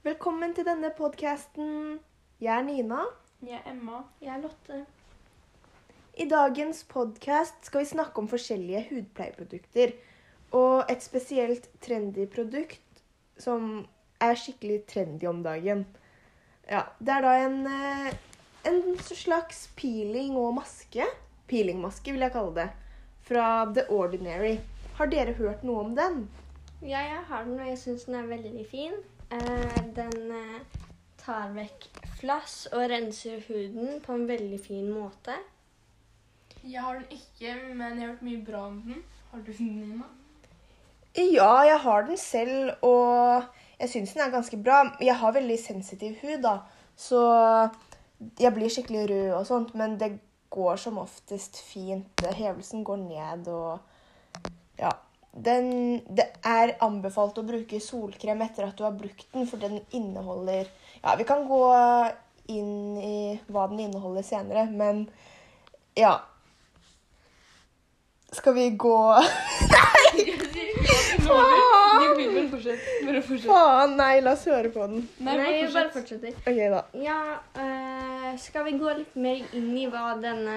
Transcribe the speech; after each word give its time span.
Velkommen 0.00 0.54
til 0.56 0.64
denne 0.64 0.88
podkasten. 0.96 1.98
Jeg 2.40 2.54
er 2.54 2.62
Nina. 2.64 3.02
Jeg 3.44 3.58
er 3.58 3.66
Emma. 3.68 3.98
Jeg 4.22 4.30
er 4.32 4.38
Lotte. 4.40 4.78
I 6.16 6.24
dagens 6.24 6.80
podkast 6.88 7.68
skal 7.68 7.82
vi 7.82 7.88
snakke 7.90 8.22
om 8.22 8.30
forskjellige 8.30 8.80
hudpleieprodukter. 8.88 9.92
Og 10.56 10.88
et 10.88 11.04
spesielt 11.04 11.68
trendy 11.84 12.24
produkt 12.32 13.04
som 13.36 13.84
er 14.24 14.40
skikkelig 14.40 14.78
trendy 14.88 15.28
om 15.28 15.44
dagen. 15.44 15.84
Ja, 16.64 16.86
Det 16.96 17.18
er 17.18 17.28
da 17.28 17.36
en, 17.44 17.66
eh, 17.66 18.16
en 18.72 18.98
slags 19.04 19.68
peeling 19.76 20.32
og 20.40 20.54
maske. 20.62 21.04
Peelingmaske, 21.46 22.12
vil 22.12 22.20
jeg 22.20 22.32
kalle 22.32 22.54
det. 22.54 22.70
Fra 23.20 23.66
The 23.74 23.90
Ordinary. 23.90 24.60
Har 24.96 25.06
dere 25.06 25.34
hørt 25.34 25.62
noe 25.62 25.84
om 25.84 25.94
den? 25.94 26.30
Ja, 26.80 27.04
jeg 27.04 27.24
har 27.28 27.44
den, 27.44 27.60
og 27.60 27.66
jeg 27.66 27.78
syns 27.78 28.04
den 28.04 28.14
er 28.14 28.26
veldig 28.26 28.66
fin. 28.66 28.94
Eh, 29.30 29.82
den 29.94 30.32
eh, 30.34 30.60
tar 31.20 31.52
vekk 31.54 31.86
flass 32.18 32.64
og 32.72 32.88
renser 32.90 33.42
huden 33.46 34.00
på 34.02 34.16
en 34.16 34.26
veldig 34.28 34.58
fin 34.60 34.88
måte. 34.90 35.36
Jeg 36.64 36.82
har 36.82 36.98
den 36.98 37.06
ikke, 37.14 37.54
men 37.74 38.00
jeg 38.00 38.06
har 38.06 38.14
hørt 38.14 38.24
mye 38.26 38.44
bra 38.44 38.64
om 38.68 38.80
den. 38.84 39.04
Har 39.30 39.44
du 39.46 39.52
den, 39.52 39.76
Nina? 39.80 40.08
Ja, 41.16 41.60
jeg 41.66 41.78
har 41.80 42.02
den 42.06 42.16
selv, 42.16 42.72
og 42.82 43.42
jeg 43.80 43.88
syns 43.88 44.12
den 44.12 44.22
er 44.22 44.34
ganske 44.34 44.58
bra. 44.62 44.82
Jeg 45.00 45.16
har 45.16 45.32
veldig 45.32 45.58
sensitiv 45.58 46.18
hud, 46.22 46.42
da, 46.42 46.58
så 46.96 47.22
jeg 48.40 48.52
blir 48.54 48.70
skikkelig 48.70 49.06
rød 49.10 49.30
og 49.38 49.46
sånt, 49.46 49.74
men 49.74 49.96
det 50.00 50.18
går 50.50 50.76
som 50.76 50.98
oftest 50.98 51.62
fint. 51.62 52.26
Hevelsen 52.36 52.84
går 52.84 52.96
ned 53.06 53.48
og 53.48 53.78
Ja. 54.78 54.90
Den, 55.30 56.00
det 56.10 56.26
er 56.42 56.72
anbefalt 56.82 57.38
å 57.38 57.46
bruke 57.46 57.78
solkrem 57.80 58.40
etter 58.42 58.66
at 58.66 58.74
du 58.78 58.82
har 58.82 58.96
brukt 58.98 59.28
den, 59.30 59.46
for 59.46 59.62
den 59.62 59.78
inneholder 59.94 60.66
Ja, 61.04 61.14
vi 61.16 61.26
kan 61.28 61.44
gå 61.46 61.60
inn 62.50 62.98
i 62.98 63.38
hva 63.46 63.68
den 63.70 63.84
inneholder 63.86 64.26
senere, 64.26 64.66
men 64.66 65.04
ja. 65.94 66.16
Skal 68.34 68.58
vi 68.58 68.70
gå 68.74 68.98
Nei! 69.76 70.40
fortsett. 72.60 73.06
Bare 73.06 73.22
fortsett. 73.22 73.50
Faen, 73.50 73.96
nei, 73.96 74.20
la 74.24 74.34
oss 74.36 74.46
høre 74.48 74.70
på 74.72 74.86
den. 74.86 75.04
Nei, 75.18 75.36
Nei, 75.36 75.50
vi 75.52 75.60
bare 75.62 75.74
bare 75.74 75.92
fortsetter. 75.94 76.36
OK, 76.44 76.60
da. 76.74 76.82
Ja, 77.04 77.20
eh, 77.64 78.32
skal 78.40 78.66
vi 78.68 78.76
gå 78.80 78.96
litt 78.98 79.16
mer 79.16 79.42
inn 79.56 79.70
i 79.78 79.86
hva 79.90 80.14
denne 80.20 80.56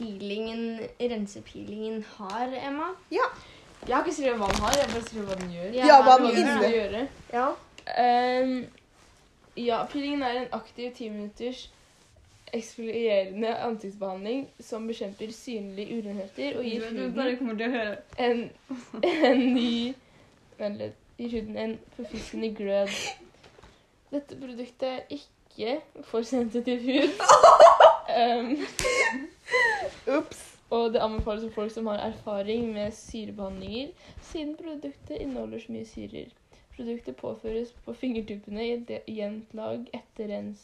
peelingen, 0.00 0.80
rensepeelingen 1.00 2.04
har, 2.16 2.52
Emma? 2.68 2.90
Ja. 3.12 3.28
Jeg 3.86 3.96
har 3.96 4.04
ikke 4.04 4.16
skrevet 4.16 4.38
hva 4.40 4.48
den 4.52 4.62
har, 4.64 4.76
jeg 4.76 4.84
har 4.84 4.92
bare 4.92 5.08
skrevet 5.08 5.28
hva 5.28 5.36
den 5.40 5.52
gjør. 5.54 5.72
Ja, 5.76 5.98
hva 6.04 6.16
den 6.20 6.30
inne. 6.36 6.70
gjøre. 6.74 7.08
Ja. 7.32 7.48
Um, 8.42 8.56
ja, 9.56 9.84
peelingen 9.92 10.22
er 10.22 10.40
en 10.40 10.50
aktiv 10.52 10.90
10 10.94 11.08
minutters 11.08 11.70
eksfolierende 12.52 13.56
ansiktsbehandling 13.56 14.48
som 14.60 14.86
bekjemper 14.86 15.32
synlige 15.32 15.98
urenheter 15.98 16.58
og 16.58 16.64
gir 16.64 16.82
huden 16.90 17.20
en, 18.18 18.50
en 19.02 19.54
ny 19.54 19.94
Vent 20.58 20.76
litt. 20.76 20.96
Gir 21.16 21.30
huden 21.30 21.56
en 21.56 21.78
forfriskende 21.96 22.50
glød. 22.54 22.90
Dette 24.10 24.36
produktet 24.36 24.88
er 24.88 25.00
ikke 25.08 25.78
for 26.04 26.22
sensitiv 26.22 26.82
hud. 26.84 27.22
Um, 28.10 28.56
Ups. 30.18 30.46
og 30.70 30.92
det 30.94 31.00
anbefales 31.02 31.42
for 31.44 31.50
folk 31.62 31.72
som 31.74 31.86
har 31.90 31.98
erfaring 31.98 32.72
med 32.74 32.92
syrebehandlinger, 32.94 33.88
siden 34.22 34.56
produktet 34.56 35.16
inneholder 35.16 35.58
så 35.58 35.72
mye 35.72 35.86
syrer. 35.86 36.28
Produktet 36.76 37.16
påføres 37.16 37.72
på 37.84 37.92
fingertuppene 37.92 38.66
i 38.66 38.72
et 38.76 38.92
jevnt 39.08 39.54
lag 39.54 39.88
etter 39.94 40.30
rens. 40.30 40.62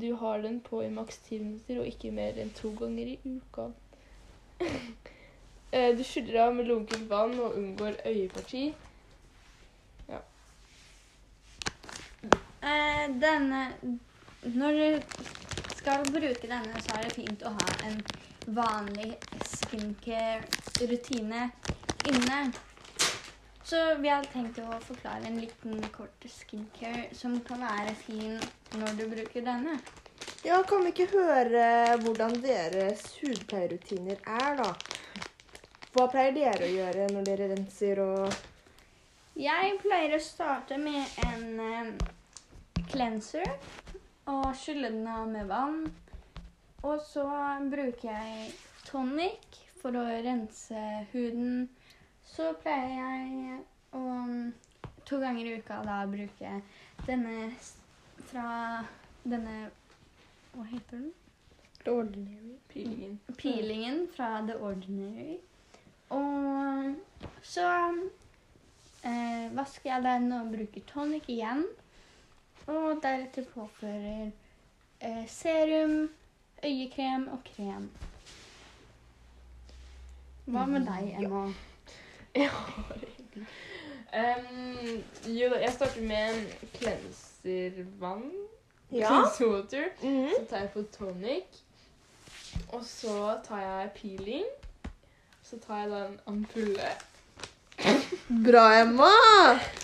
Du 0.00 0.14
har 0.16 0.38
den 0.44 0.60
på 0.60 0.80
i 0.82 0.90
maks 0.90 1.18
ti 1.26 1.38
minutter 1.38 1.80
og 1.82 1.86
ikke 1.90 2.10
mer 2.14 2.38
enn 2.40 2.54
to 2.56 2.70
ganger 2.78 3.14
i 3.16 3.18
uka. 3.24 3.70
Eh, 5.72 5.96
Du 5.96 6.02
skyller 6.04 6.36
av 6.42 6.50
med 6.54 6.66
lunkent 6.68 7.06
vann 7.08 7.32
og 7.40 7.54
unngår 7.56 7.94
øyeparti. 8.04 8.74
Eh, 12.62 13.06
denne 13.22 13.72
Når 14.42 14.72
du 14.72 15.02
skal 15.76 16.04
bruke 16.12 16.42
denne, 16.48 16.80
så 16.80 16.98
er 16.98 17.02
det 17.08 17.12
fint 17.16 17.42
å 17.42 17.54
ha 17.56 17.68
en 17.88 18.02
vanlig 18.46 19.14
skincare-rutine 19.46 21.50
inne. 22.10 22.52
Så 23.64 23.76
vi 24.02 24.08
har 24.10 24.24
tenkt 24.32 24.58
å 24.58 24.80
forklare 24.84 25.30
en 25.30 25.38
liten 25.40 25.78
kort 25.94 26.24
skincare 26.28 27.06
som 27.16 27.38
kan 27.46 27.62
være 27.62 27.94
fin 27.94 28.40
når 28.80 28.98
du 28.98 29.04
bruker 29.08 29.44
denne. 29.46 29.78
Ja, 30.44 30.58
kan 30.66 30.82
vi 30.82 30.90
ikke 30.90 31.06
høre 31.12 31.96
hvordan 32.02 32.40
deres 32.42 33.04
hudpleierrutiner 33.20 34.18
er, 34.26 34.56
da? 34.58 34.72
Hva 35.92 36.08
pleier 36.10 36.34
dere 36.34 36.66
å 36.66 36.72
gjøre 36.72 37.06
når 37.12 37.28
dere 37.28 37.48
renser 37.52 38.00
og 38.02 38.32
Jeg 39.38 39.76
pleier 39.80 40.16
å 40.16 40.20
starte 40.20 40.76
med 40.80 41.04
en 41.28 41.60
eh, 41.62 41.92
cleanser 42.90 43.46
og 44.28 44.50
skylle 44.58 44.90
den 44.92 45.06
av 45.08 45.28
med 45.30 45.46
vann. 45.48 45.86
Og 46.82 47.00
så 47.06 47.26
bruker 47.70 48.08
jeg 48.10 48.50
tonic 48.86 49.60
for 49.82 49.94
å 49.98 50.02
rense 50.26 50.82
huden. 51.12 51.68
Så 52.26 52.52
pleier 52.62 52.96
jeg 52.96 53.60
å 53.94 54.02
to 55.06 55.18
ganger 55.20 55.46
i 55.46 55.54
uka 55.58 55.82
da 55.86 56.02
bruke 56.10 56.58
denne 57.06 57.52
fra 58.30 58.84
denne 59.22 59.70
Hva 60.52 60.64
heter 60.68 60.98
den? 60.98 61.12
The 61.84 61.90
Ordinary. 61.90 62.56
Peelingen. 62.68 63.20
peelingen 63.36 64.08
fra 64.16 64.46
The 64.46 64.56
Ordinary. 64.56 65.38
Og 66.10 66.94
så 67.42 67.68
eh, 69.04 69.48
vasker 69.56 69.90
jeg 69.90 70.04
den 70.04 70.32
og 70.36 70.52
bruker 70.52 70.84
tonic 70.86 71.28
igjen. 71.32 71.64
Og 72.66 73.00
deretter 73.02 73.48
påfører 73.54 74.30
eh, 75.00 75.24
serum, 75.26 76.10
øyekrem 76.64 77.28
og 77.32 77.38
krem. 77.44 77.90
Hva 80.44 80.66
med 80.66 80.86
deg, 80.86 81.14
Emma? 81.22 81.52
Um, 84.12 85.02
jo 85.24 85.54
jeg 85.56 85.70
starter 85.72 86.02
med 86.02 86.34
en 86.34 86.46
cleanservann. 86.74 88.32
Ja. 88.92 89.08
Cleanser 89.08 89.84
Mm 90.02 90.26
-hmm. 90.26 90.30
Så 90.30 90.44
tar 90.50 90.58
jeg 90.58 90.70
på 90.70 90.82
tonic. 90.82 91.44
Og 92.68 92.84
så 92.84 93.38
tar 93.48 93.60
jeg 93.60 93.90
peeling. 94.02 94.44
Så 95.42 95.58
tar 95.66 95.78
jeg 95.78 95.90
da 95.90 96.06
en 96.06 96.20
ampulle. 96.26 96.88
Bra, 98.50 98.80
Emma! 98.80 99.12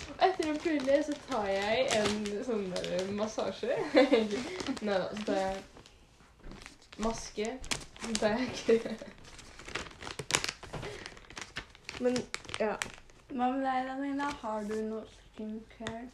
Og 0.09 0.27
etter 0.27 0.49
ampulle 0.49 1.03
så 1.03 1.13
tar 1.29 1.47
jeg 1.47 1.87
en 1.95 2.43
sånn 2.43 2.73
der 2.75 3.11
massasje. 3.11 3.75
Nei 4.81 4.93
da, 4.93 5.09
så 5.15 5.25
tar 5.25 5.35
jeg 5.35 5.55
maske. 7.03 7.47
Bag. 8.21 8.39
Men 11.99 12.15
ja. 12.59 12.75
Hva 13.29 13.47
med 13.51 13.63
deg, 13.65 13.87
Daniela? 13.89 14.29
Har 14.41 14.63
du 14.69 14.75
noe 14.87 15.03
skincare? 15.35 16.05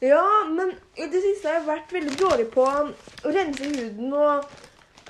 Ja, 0.00 0.24
men 0.48 0.70
i 0.96 1.06
det 1.12 1.20
siste 1.22 1.48
har 1.48 1.54
jeg 1.60 1.66
vært 1.68 1.92
veldig 1.94 2.16
dårlig 2.20 2.48
på 2.54 2.62
å 2.66 3.32
rense 3.34 3.64
huden. 3.70 4.12
og 4.16 4.44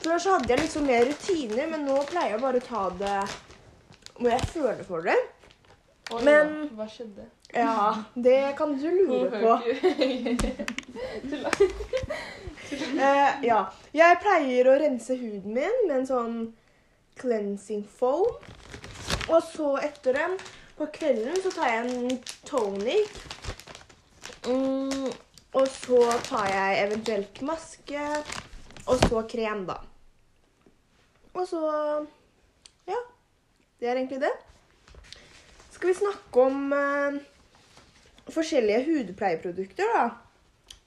Før 0.00 0.18
så 0.18 0.30
hadde 0.36 0.50
jeg 0.54 0.60
liksom 0.64 0.86
mer 0.88 1.04
rutiner, 1.08 1.66
men 1.70 1.80
nå 1.88 1.96
pleier 2.10 2.30
jeg 2.36 2.42
bare 2.44 2.60
å 2.62 2.68
ta 2.68 2.82
det 3.00 3.20
når 4.20 4.30
jeg 4.34 4.42
føler 4.54 4.84
for 4.88 5.00
det. 5.06 5.18
Oi, 6.10 6.22
Men- 6.26 6.54
ja. 6.64 6.68
Hva 6.78 6.86
skjedde? 6.90 7.24
Ja, 7.50 8.04
det 8.14 8.54
kan 8.58 8.70
du 8.78 8.86
lure 8.94 9.30
på. 9.30 9.52
Eh, 13.00 13.44
ja. 13.46 13.60
Jeg 13.96 14.18
pleier 14.22 14.68
å 14.70 14.78
rense 14.78 15.16
huden 15.18 15.54
min 15.56 15.78
med 15.88 15.94
en 15.96 16.08
sånn 16.08 16.34
cleansing 17.20 17.82
foam. 17.98 18.26
Og 19.30 19.40
så 19.46 19.74
etter 19.82 20.16
den, 20.16 20.36
på 20.78 20.86
kvelden, 20.94 21.36
så 21.42 21.52
tar 21.52 21.68
jeg 21.68 21.88
en 21.88 22.20
tonic. 22.48 23.10
Mm, 24.46 25.10
og 25.52 25.66
så 25.68 25.98
tar 26.24 26.46
jeg 26.48 26.78
eventuelt 26.86 27.42
maske, 27.44 28.06
og 28.86 29.02
så 29.04 29.24
krem, 29.28 29.66
da. 29.68 29.80
Og 31.34 31.44
så 31.48 31.64
Ja. 32.88 33.00
Det 33.80 33.88
er 33.88 33.96
egentlig 33.96 34.20
det. 34.20 34.32
Skal 35.70 35.88
vi 35.88 35.94
snakke 35.94 36.40
om 36.40 36.72
eh, 36.72 37.20
forskjellige 38.28 38.84
hudpleieprodukter, 38.88 39.94
da? 39.94 40.08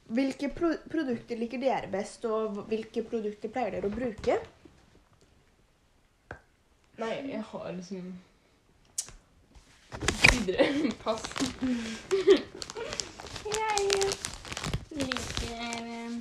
Hvilke 0.04 0.50
pro 0.52 0.74
produkter 0.92 1.40
liker 1.40 1.62
dere 1.62 1.88
best, 1.92 2.26
og 2.26 2.66
hvilke 2.68 3.04
produkter 3.08 3.50
pleier 3.50 3.78
dere 3.78 3.88
å 3.88 3.94
bruke? 3.94 4.38
Nei, 7.00 7.14
jeg 7.32 7.42
har 7.50 7.72
liksom 7.72 8.14
Videre. 10.34 10.92
Pass. 11.04 11.24
jeg 13.46 13.84
liker 14.92 15.88
eh, 15.94 16.16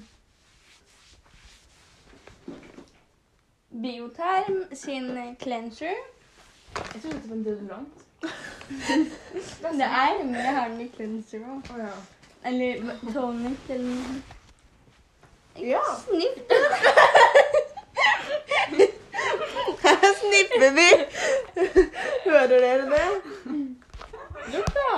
Bioterm 3.82 4.64
sin 4.76 5.37
cleanser. 5.40 5.96
Jeg 6.76 7.02
tror 7.02 7.12
det 7.12 7.28
var 7.28 7.37
en 7.37 7.44
deodorant. 7.44 7.88
det 9.78 9.88
er, 9.88 10.25
men 10.25 10.35
jeg 10.35 10.55
har 10.55 10.69
den 10.69 10.81
i 10.81 10.90
cleanser 10.96 11.49
òg. 11.49 12.22
Eller 12.44 12.97
tonic 13.12 13.59
eller 13.69 13.85
noe. 13.85 14.23
Ja. 15.56 15.83
Snipp. 16.05 16.53
Her 19.83 20.15
snipper 20.21 20.71
vi! 20.79 20.89
Hører 22.25 22.47
dere 22.49 22.91
det? 22.91 23.09
Lukt, 24.53 24.75
da! 24.75 24.91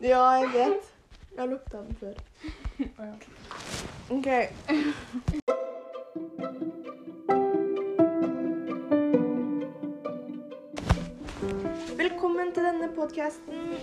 Ja, 0.00 0.24
jeg 0.32 0.48
vet. 0.54 0.82
Jeg 1.34 1.40
har 1.42 1.46
lukta 1.46 1.76
den 1.76 1.96
før. 2.00 2.14
OK. 4.10 4.28
Denne 12.84 12.96
podkasten. 12.96 13.76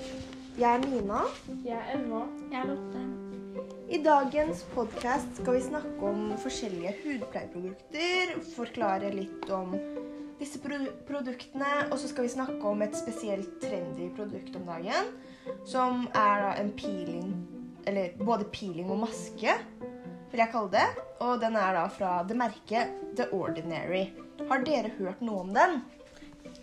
Jeg 0.59 0.68
er 0.75 0.81
Nina. 0.83 1.21
Jeg 1.65 1.74
er 1.74 1.94
Emma. 1.95 2.19
Jeg 2.51 2.59
er 2.59 2.68
Lotte. 2.69 3.00
I 3.89 3.98
dagens 4.03 4.62
podkast 4.75 5.39
skal 5.39 5.56
vi 5.56 5.62
snakke 5.65 6.06
om 6.06 6.36
forskjellige 6.38 6.92
hudpleieprodukter, 7.01 8.36
forklare 8.53 9.09
litt 9.15 9.50
om 9.50 9.74
disse 10.38 10.62
produ 10.62 10.92
produktene, 11.07 11.71
og 11.89 11.98
så 11.98 12.12
skal 12.12 12.27
vi 12.27 12.33
snakke 12.36 12.62
om 12.62 12.83
et 12.86 12.94
spesielt 12.98 13.57
trendy 13.63 14.12
produkt 14.18 14.59
om 14.59 14.69
dagen, 14.69 15.09
som 15.65 16.06
er 16.13 16.45
da 16.45 16.51
en 16.62 16.69
peeling, 16.77 17.31
eller 17.89 18.13
både 18.21 18.45
peeling 18.54 18.92
og 18.94 19.01
maske, 19.07 19.56
vil 20.30 20.44
jeg 20.44 20.54
kalle 20.54 20.75
det. 20.77 20.86
Og 21.25 21.42
den 21.42 21.57
er 21.57 21.74
da 21.80 21.88
fra 21.89 22.19
det 22.27 22.38
merket 22.38 22.94
The 23.18 23.31
Ordinary. 23.33 24.12
Har 24.45 24.62
dere 24.68 24.94
hørt 25.00 25.25
noe 25.25 25.47
om 25.47 25.57
den? 25.57 25.81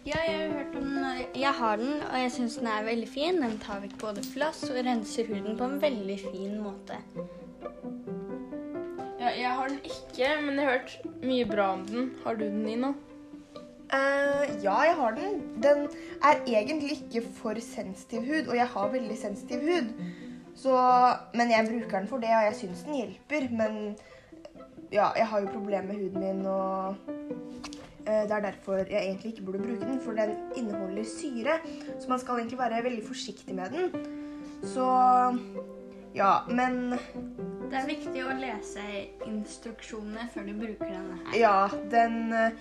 Ja, 0.06 0.16
jeg 0.26 0.38
har 0.38 0.52
hørt 0.58 0.76
om 0.76 0.84
den. 0.84 1.06
Jeg 1.34 1.52
har 1.52 1.76
den, 1.76 2.02
og 2.12 2.20
jeg 2.20 2.32
syns 2.32 2.56
den 2.56 2.66
er 2.66 2.84
veldig 2.86 3.08
fin. 3.08 3.42
Den 3.42 3.58
tar 3.58 3.80
vekk 3.82 3.98
både 4.00 4.22
flass 4.32 4.62
og 4.70 4.78
renser 4.86 5.26
huden 5.26 5.58
på 5.58 5.64
en 5.64 5.82
veldig 5.82 6.18
fin 6.22 6.56
måte. 6.62 6.98
Ja, 9.18 9.32
jeg 9.34 9.50
har 9.50 9.68
den 9.68 9.80
ikke, 9.84 10.30
men 10.44 10.54
jeg 10.54 10.64
har 10.64 10.72
hørt 10.78 10.98
mye 11.22 11.44
bra 11.50 11.72
om 11.72 11.84
den. 11.86 12.12
Har 12.24 12.38
du 12.38 12.44
den, 12.44 12.62
Nina? 12.62 12.94
Uh, 13.88 14.44
ja, 14.62 14.76
jeg 14.84 14.94
har 14.96 15.10
den. 15.16 15.42
Den 15.62 15.88
er 16.22 16.42
egentlig 16.46 16.90
ikke 16.90 17.26
for 17.34 17.58
sensitiv 17.60 18.20
hud, 18.20 18.46
og 18.48 18.56
jeg 18.56 18.66
har 18.66 18.88
veldig 18.88 19.18
sensitiv 19.18 19.60
hud. 19.60 19.92
Så, 20.54 20.76
men 21.34 21.50
jeg 21.50 21.68
bruker 21.68 21.98
den 21.98 22.08
for 22.08 22.16
det, 22.16 22.28
og 22.28 22.44
jeg 22.44 22.54
syns 22.54 22.82
den 22.86 22.94
hjelper. 22.94 23.48
Men 23.50 23.96
ja, 24.92 25.10
jeg 25.16 25.26
har 25.26 25.40
jo 25.40 25.52
problemer 25.52 25.92
med 25.92 25.94
huden 25.94 26.20
min, 26.20 26.46
og 26.46 26.94
det 28.08 28.32
er 28.38 28.40
derfor 28.44 28.78
jeg 28.88 29.02
egentlig 29.04 29.32
ikke 29.34 29.44
burde 29.46 29.58
bruke 29.66 29.84
den. 29.84 30.00
For 30.00 30.16
den 30.16 30.36
inneholder 30.56 31.04
syre, 31.04 31.58
så 32.00 32.08
man 32.08 32.18
skal 32.22 32.40
egentlig 32.40 32.58
være 32.58 32.82
veldig 32.86 33.04
forsiktig 33.06 33.54
med 33.54 33.70
den. 33.76 34.06
Så 34.64 34.86
ja, 36.16 36.32
men 36.48 36.94
Det 37.68 37.76
er 37.76 37.86
viktig 37.86 38.22
å 38.24 38.32
lese 38.40 38.80
instruksjonene 39.28 40.24
før 40.32 40.46
du 40.48 40.54
bruker 40.56 40.88
denne 40.88 41.18
her. 41.26 41.34
Ja, 41.36 41.56
den 41.92 42.32
eh, 42.32 42.56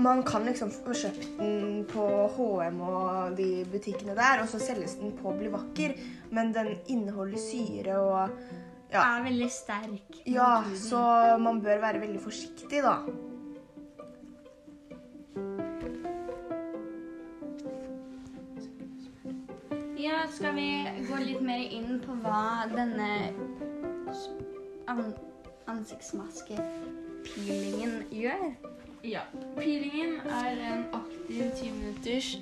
Man 0.00 0.22
kan 0.24 0.46
liksom 0.48 0.70
få 0.72 0.94
kjøpt 0.96 1.26
den 1.40 1.82
på 1.90 2.04
HM 2.36 2.78
og 2.80 3.34
de 3.36 3.66
butikkene 3.68 4.14
der, 4.16 4.40
og 4.40 4.48
så 4.48 4.56
selges 4.62 4.94
den 4.96 5.12
på 5.18 5.34
Bli 5.36 5.50
vakker, 5.52 5.92
men 6.32 6.54
den 6.56 6.76
inneholder 6.86 7.42
syre 7.42 7.98
og 8.00 8.38
Ja, 8.94 9.02
Er 9.18 9.24
veldig 9.26 9.50
sterk. 9.50 10.20
ja 10.30 10.62
så 10.78 11.02
man 11.42 11.60
bør 11.60 11.80
være 11.82 12.00
veldig 12.00 12.20
forsiktig, 12.22 12.80
da. 12.84 13.00
Ja, 20.04 20.26
skal 20.28 20.52
vi 20.54 20.84
gå 21.08 21.16
litt 21.22 21.40
mer 21.40 21.70
inn 21.72 22.00
på 22.04 22.12
hva 22.20 22.68
denne 22.68 23.32
an 24.92 25.14
ansiktsmaskepeelingen 25.72 28.04
gjør? 28.12 28.52
Ja. 29.00 29.24
Peelingen 29.56 30.20
er 30.28 30.60
en 30.74 30.84
aktiv 30.98 31.48
10 31.56 31.72
minutters 31.78 32.36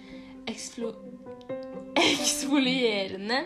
eksfolierende 0.50 3.38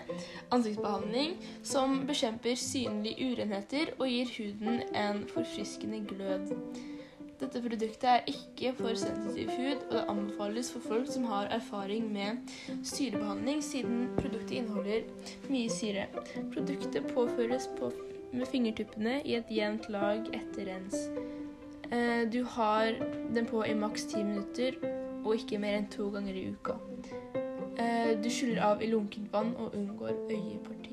ansiktsbehandling 0.49 1.37
som 1.61 2.09
bekjemper 2.09 2.57
synlige 2.57 3.21
urenheter 3.35 3.93
og 3.99 4.09
gir 4.09 4.33
huden 4.39 4.81
en 4.97 5.29
forfriskende 5.35 6.01
glød. 6.09 6.57
Dette 7.37 7.61
produktet 7.61 8.05
er 8.09 8.29
ikke 8.31 8.71
for 8.79 8.97
sensitiv 8.97 9.51
hud, 9.53 9.83
og 9.91 9.93
det 9.93 10.05
anbefales 10.09 10.71
for 10.73 10.85
folk 10.89 11.09
som 11.13 11.27
har 11.29 11.51
erfaring 11.53 12.07
med 12.13 12.39
syrebehandling, 12.81 13.61
siden 13.65 14.07
produktet 14.17 14.55
inneholder 14.57 15.05
mye 15.53 15.69
syre. 15.73 16.07
Produktet 16.55 17.11
påføres 17.13 17.69
på, 17.77 17.91
med 18.33 18.49
fingertuppene 18.49 19.19
i 19.25 19.37
et 19.37 19.53
jevnt 19.53 19.91
lag 19.93 20.25
etter 20.33 20.71
rens. 20.71 20.97
Eh, 21.93 22.25
Du 22.33 22.43
har 22.57 22.97
den 23.35 23.47
på 23.47 23.63
i 23.65 23.75
maks 23.75 24.09
ti 24.09 24.23
minutter, 24.25 24.81
og 25.25 25.37
ikke 25.37 25.61
mer 25.61 25.77
enn 25.77 25.91
to 25.93 26.09
ganger 26.15 26.35
i 26.35 26.49
uka. 26.57 26.81
Eh, 27.77 28.17
Du 28.23 28.31
skyller 28.31 28.63
av 28.65 28.83
i 28.83 28.89
lunkent 28.91 29.33
vann 29.33 29.53
og 29.57 29.75
unngår 29.77 30.17
øyeparti. 30.31 30.86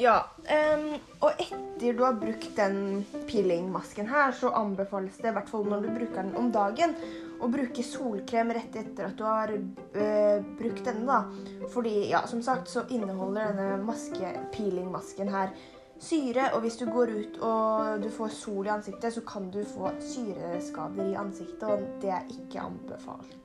Ja, 0.00 0.16
Um, 0.50 0.96
og 1.22 1.38
etter 1.38 1.94
du 1.94 2.00
har 2.02 2.16
brukt 2.18 2.56
den 2.56 3.04
peelingmasken 3.28 4.08
her, 4.10 4.32
så 4.34 4.50
anbefales 4.56 5.18
det, 5.20 5.30
i 5.30 5.34
hvert 5.36 5.50
fall 5.52 5.66
når 5.68 5.84
du 5.84 5.90
bruker 5.94 6.24
den 6.24 6.32
om 6.40 6.48
dagen, 6.50 6.94
å 7.40 7.48
bruke 7.52 7.84
solkrem 7.86 8.50
rett 8.56 8.74
etter 8.80 9.06
at 9.06 9.18
du 9.18 9.22
har 9.28 9.52
uh, 9.54 10.40
brukt 10.58 10.82
denne, 10.88 11.04
da. 11.06 11.68
Fordi, 11.70 12.08
ja, 12.10 12.24
som 12.26 12.42
sagt, 12.42 12.72
så 12.72 12.82
inneholder 12.90 13.52
denne 13.52 13.84
maske, 13.86 14.32
peelingmasken 14.56 15.30
her 15.30 15.54
syre, 16.00 16.48
og 16.56 16.64
hvis 16.64 16.80
du 16.80 16.86
går 16.88 17.12
ut 17.12 17.40
og 17.44 18.02
du 18.02 18.08
får 18.12 18.32
sol 18.34 18.66
i 18.66 18.72
ansiktet, 18.72 19.12
så 19.14 19.22
kan 19.28 19.50
du 19.52 19.60
få 19.68 19.92
syreskader 20.02 21.12
i 21.12 21.18
ansiktet, 21.20 21.66
og 21.68 21.84
det 22.02 22.14
er 22.16 22.32
ikke 22.32 22.64
anbefalt. 22.64 23.36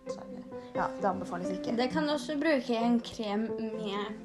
Ja, 0.75 0.88
det 0.88 1.08
anbefales 1.08 1.51
ikke. 1.51 1.75
Det 1.75 1.92
kan 1.92 2.10
også 2.10 2.40
bruke 2.40 2.80
en 2.80 2.98
krem 3.04 3.50
med 3.60 4.15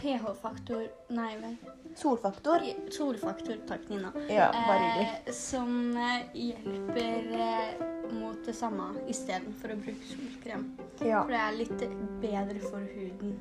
pH-faktor 0.00 0.86
Nei, 1.08 1.36
vel. 1.40 1.56
Solfaktor? 1.94 2.62
Solfaktor, 2.90 3.56
takk, 3.68 3.88
Nina. 3.88 4.12
Ja, 4.28 4.50
bare 4.54 4.78
hyggelig. 4.78 5.08
Eh, 5.26 5.32
som 5.34 5.96
eh, 5.96 6.22
hjelper 6.34 7.40
eh, 7.46 7.82
mot 8.14 8.38
det 8.46 8.54
samme 8.56 8.92
istedenfor 9.10 9.74
å 9.74 9.78
bruke 9.82 10.10
solkrem. 10.12 10.66
Ja. 11.02 11.24
For 11.24 11.34
det 11.34 11.42
er 11.44 11.58
litt 11.58 11.86
bedre 12.22 12.60
for 12.64 12.86
huden. 12.94 13.36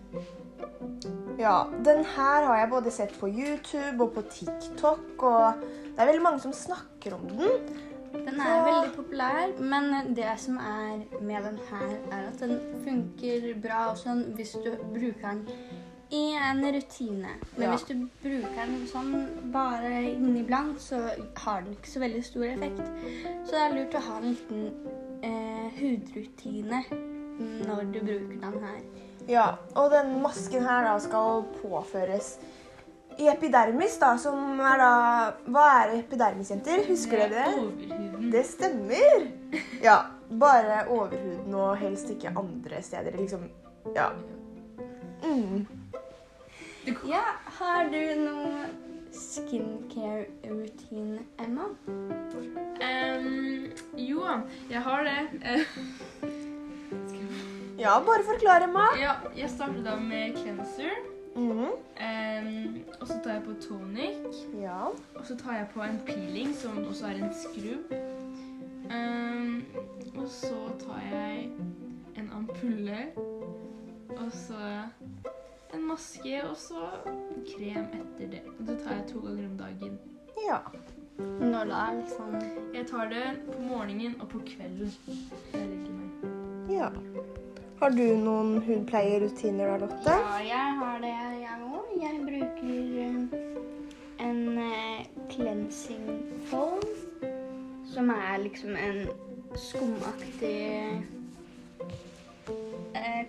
Ja, 1.40 1.70
den 1.86 2.04
her 2.04 2.48
har 2.50 2.58
jeg 2.60 2.72
både 2.74 2.92
sett 2.92 3.14
på 3.20 3.30
YouTube 3.32 4.04
og 4.04 4.18
på 4.18 4.26
TikTok, 4.34 5.24
og 5.24 5.62
det 5.62 6.02
er 6.02 6.10
veldig 6.10 6.26
mange 6.26 6.44
som 6.44 6.56
snakker 6.56 7.16
om 7.16 7.30
den. 7.30 7.70
Den 8.10 8.40
er 8.42 8.64
veldig 8.66 8.96
populær, 8.96 9.54
men 9.62 10.16
det 10.18 10.32
som 10.42 10.58
er 10.58 11.04
med 11.22 11.46
den 11.46 11.60
her, 11.70 11.92
er 12.10 12.26
at 12.32 12.42
den 12.42 12.58
funker 12.84 13.54
bra 13.62 13.92
også 13.92 14.18
hvis 14.36 14.58
du 14.66 14.74
bruker 14.90 15.30
den 15.30 15.46
i 16.12 16.34
en 16.36 16.64
rutine. 16.74 17.36
Men 17.56 17.62
Ja. 17.62 17.72
hvis 17.76 17.84
du 17.88 18.08
bruker 18.24 18.56
den 18.66 18.88
sånn 18.88 19.52
bare 19.52 19.92
inniblant, 20.10 20.80
så 20.82 20.96
har 21.38 21.62
den 21.62 21.74
ikke 21.76 21.88
så 21.92 22.00
veldig 22.00 22.24
stor 22.26 22.44
effekt. 22.46 22.82
Så 23.46 23.52
det 23.52 23.62
er 23.66 23.76
lurt 23.76 23.94
å 23.96 24.02
ha 24.08 24.18
en 24.18 24.30
liten 24.34 24.72
eh, 25.24 25.70
hudrutine 25.80 26.84
når 27.66 27.92
du 27.94 28.00
bruker 28.00 28.40
den 28.42 28.64
her. 28.64 28.80
Ja, 29.28 29.58
og 29.76 29.92
den 29.92 30.22
masken 30.24 30.64
her 30.66 30.84
da 30.84 30.98
skal 31.00 31.44
påføres 31.62 32.38
i 33.20 33.28
epidermis, 33.28 33.98
da, 34.00 34.16
som 34.18 34.60
er 34.64 34.78
da 34.80 34.92
Hva 35.46 35.66
er 35.84 36.00
epidermis, 36.00 36.50
jenter? 36.50 36.86
Husker 36.88 37.18
dere 37.18 37.30
det? 37.30 37.60
Overhuden. 37.60 38.32
Det 38.32 38.46
stemmer. 38.46 39.28
Ja, 39.84 39.98
bare 40.32 40.86
overhuden 40.90 41.54
og 41.54 41.78
helst 41.78 42.10
ikke 42.10 42.34
andre 42.36 42.82
steder. 42.82 43.12
Liksom 43.18 43.50
Ja. 43.96 44.10
Mm. 45.24 45.68
Ja, 46.90 47.22
har 47.60 47.86
du 47.92 48.00
noe 48.18 48.66
skincare-routine, 49.14 51.20
Emma? 51.38 51.68
Um, 52.82 53.70
jo, 53.98 54.24
jeg 54.72 54.82
har 54.82 55.04
det. 55.04 55.30
Ja, 57.80 57.94
bare 58.04 58.26
forklar, 58.28 58.66
Emma. 58.66 58.90
ja, 59.00 59.14
jeg 59.38 59.50
starter 59.50 59.84
da 59.86 59.96
med 59.96 60.36
cleanser. 60.36 60.98
Mm 61.36 61.52
-hmm. 61.52 61.72
um, 62.08 62.84
og 63.02 63.08
så 63.08 63.14
tar 63.24 63.34
jeg 63.34 63.44
på 63.44 63.54
tonic. 63.62 64.36
Ja. 64.62 64.86
Og 65.16 65.26
så 65.26 65.38
tar 65.38 65.54
jeg 65.54 65.68
på 65.74 65.82
en 65.82 66.02
peeling, 66.06 66.56
som 66.56 66.88
også 66.88 67.06
er 67.06 67.10
en 67.10 67.34
skrubb. 67.34 67.94
Um, 68.92 69.66
og 70.18 70.28
så 70.28 70.56
tar 70.80 71.02
jeg 71.12 71.50
en 72.18 72.32
ampulle. 72.36 72.98
Og 74.10 74.32
så 74.32 74.84
en 75.74 75.84
maske, 75.86 76.44
og 76.50 76.58
så 76.58 76.88
krem 77.56 77.90
etter 77.94 78.32
det. 78.32 78.42
Og 78.58 78.68
det 78.68 78.78
tar 78.84 78.96
jeg 79.00 79.08
to 79.12 79.20
ganger 79.26 79.46
om 79.50 79.58
dagen. 79.58 80.00
Ja. 80.48 80.60
Når 81.20 81.66
da, 81.68 81.82
liksom 81.98 82.36
Jeg 82.74 82.88
tar 82.88 83.10
det 83.12 83.26
på 83.52 83.62
morgenen 83.62 84.16
og 84.22 84.30
på 84.30 84.40
kvelden. 84.48 84.94
Jeg 85.54 85.68
legger 85.68 85.92
meg. 85.92 86.72
Ja. 86.72 86.90
Har 87.80 87.90
du 87.90 88.04
noen 88.20 88.58
hudpleierrutiner 88.64 89.68
da, 89.68 89.78
Lotte? 89.86 90.16
Ja, 90.16 90.40
jeg 90.48 90.74
har 90.80 90.98
det, 91.04 91.14
jeg 91.44 91.60
òg. 91.68 91.94
Jeg 92.00 92.22
bruker 92.24 92.98
eh, 93.04 94.26
en 94.30 94.58
eh, 94.58 95.06
cleansing 95.30 96.10
foam, 96.50 96.84
som 97.94 98.10
er 98.10 98.38
liksom 98.44 98.76
en 98.76 99.08
skumaktig 99.56 101.19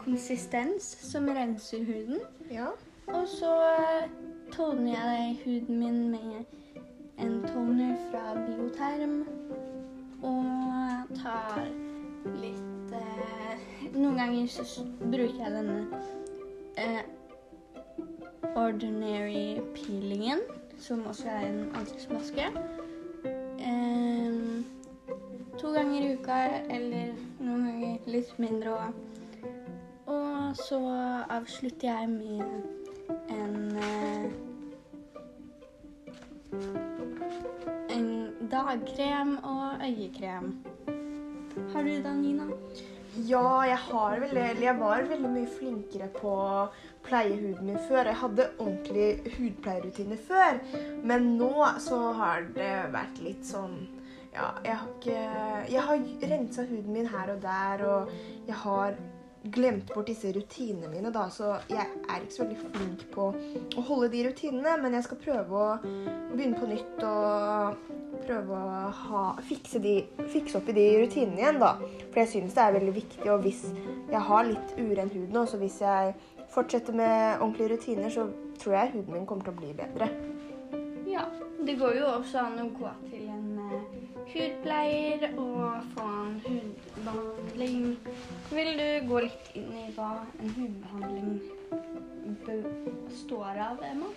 konsistens 0.04 0.97
som 1.12 1.28
renser 1.28 1.85
huden. 1.85 2.21
Ja. 2.50 2.66
Og 3.07 3.28
så 3.28 3.52
eh, 3.78 4.11
toner 4.52 4.92
jeg 4.92 5.38
huden 5.45 5.78
min 5.78 6.11
med 6.11 6.45
en 7.19 7.42
toner 7.47 7.97
fra 8.11 8.35
Bioterm. 8.47 9.26
Og 10.23 11.16
tar 11.23 11.64
litt 12.40 12.92
eh, 12.95 13.62
Noen 13.95 14.19
ganger 14.19 14.47
så 14.52 14.85
bruker 15.00 15.40
jeg 15.40 15.52
denne 15.54 16.00
eh, 16.78 17.02
Ordinary 18.57 19.61
peelingen, 19.75 20.42
som 20.78 21.07
også 21.07 21.28
er 21.28 21.47
en 21.49 21.62
ansiktsmaske. 21.75 22.47
Eh, 23.59 24.35
to 25.59 25.73
ganger 25.73 26.02
i 26.02 26.12
uka, 26.14 26.40
eller 26.71 27.14
noen 27.40 27.66
ganger 27.66 28.12
litt 28.16 28.38
mindre 28.38 28.76
òg. 28.76 29.00
Og 30.10 30.56
så 30.56 30.78
avslutter 31.30 31.88
jeg 31.88 32.08
med 32.08 32.42
en 33.30 33.76
eh, 33.76 34.30
En 37.90 38.08
dagkrem 38.50 39.36
og 39.44 39.84
øyekrem. 39.86 40.64
Har 41.72 41.82
du 41.82 41.88
det, 41.88 42.16
Nina? 42.16 42.46
Ja, 43.28 43.60
jeg 43.60 43.76
har 43.78 44.18
vel. 44.20 44.36
Eller 44.36 44.62
jeg 44.62 44.80
var 44.80 45.06
veldig 45.12 45.30
mye 45.30 45.52
flinkere 45.58 46.08
på 46.16 46.32
å 46.34 46.66
pleie 47.06 47.38
huden 47.38 47.70
min 47.70 47.78
før. 47.88 48.10
Jeg 48.10 48.20
hadde 48.24 48.48
ordentlig 48.58 49.34
hudpleierutine 49.36 50.18
før. 50.26 50.58
Men 51.06 51.32
nå 51.38 51.54
så 51.82 52.00
har 52.18 52.50
det 52.58 52.74
vært 52.94 53.22
litt 53.24 53.46
sånn 53.46 53.80
Ja, 54.30 54.52
jeg 54.62 54.76
har 54.78 54.90
ikke 54.94 55.22
Jeg 55.74 55.86
har 55.86 56.04
rensa 56.34 56.66
huden 56.66 56.92
min 56.94 57.08
her 57.10 57.32
og 57.34 57.42
der, 57.42 57.86
og 57.86 58.12
jeg 58.46 58.58
har 58.64 58.98
glemt 59.42 59.92
bort 59.94 60.11
disse 60.11 60.32
rutinene 60.35 60.90
mine, 60.92 61.12
da, 61.14 61.26
så 61.32 61.54
jeg 61.70 61.87
er 61.87 62.20
ikke 62.20 62.35
så 62.35 62.44
veldig 62.44 62.73
flink 62.75 63.04
på 63.14 63.28
å 63.32 63.85
holde 63.88 64.11
de 64.12 64.25
rutinene. 64.28 64.76
Men 64.82 64.99
jeg 64.99 65.06
skal 65.06 65.20
prøve 65.23 65.62
å 65.62 65.70
begynne 66.35 66.61
på 66.61 66.68
nytt 66.70 67.04
og 67.09 68.20
prøve 68.26 68.59
å 68.59 68.90
ha, 69.00 69.23
fikse, 69.47 69.80
de, 69.82 69.94
fikse 70.32 70.59
opp 70.61 70.68
i 70.70 70.76
de 70.76 70.87
rutinene 71.04 71.40
igjen, 71.40 71.62
da. 71.62 71.75
For 72.11 72.23
jeg 72.23 72.32
synes 72.35 72.56
det 72.56 72.66
er 72.66 72.76
veldig 72.76 72.97
viktig, 72.99 73.26
og 73.32 73.47
hvis 73.47 73.64
jeg 74.11 74.25
har 74.30 74.49
litt 74.50 74.76
uren 74.78 75.12
hud 75.14 75.32
nå, 75.35 75.47
så 75.49 75.61
hvis 75.61 75.80
jeg 75.85 76.14
fortsetter 76.50 76.97
med 76.97 77.40
ordentlige 77.40 77.76
rutiner, 77.76 78.11
så 78.12 78.28
tror 78.61 78.76
jeg 78.76 78.97
huden 78.97 79.14
min 79.14 79.28
kommer 79.28 79.47
til 79.47 79.54
å 79.54 79.61
bli 79.62 79.73
bedre. 79.78 80.11
Ja. 81.11 81.25
Det 81.61 81.75
går 81.76 81.99
jo 81.99 82.06
også 82.09 82.38
an 82.40 82.54
å 82.62 82.70
gå 82.73 82.90
til 83.11 83.26
en 83.28 83.39
hudpleier 84.32 85.26
og 85.38 85.82
få 85.94 86.06
en 86.06 86.40
hudbehandling. 86.46 87.99
Vil 88.50 88.70
du 88.80 88.88
gå 89.08 89.22
litt 89.26 89.50
inn 89.58 89.72
i 89.76 89.87
hva 89.96 90.10
en 90.40 90.54
hudbehandling 90.56 91.40
består 92.46 93.60
av, 93.68 93.82
Emma? 93.90 94.10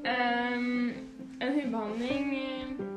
Um, 0.00 0.92
en 1.40 1.54
hudbehandling 1.54 2.34
eh, 2.34 2.90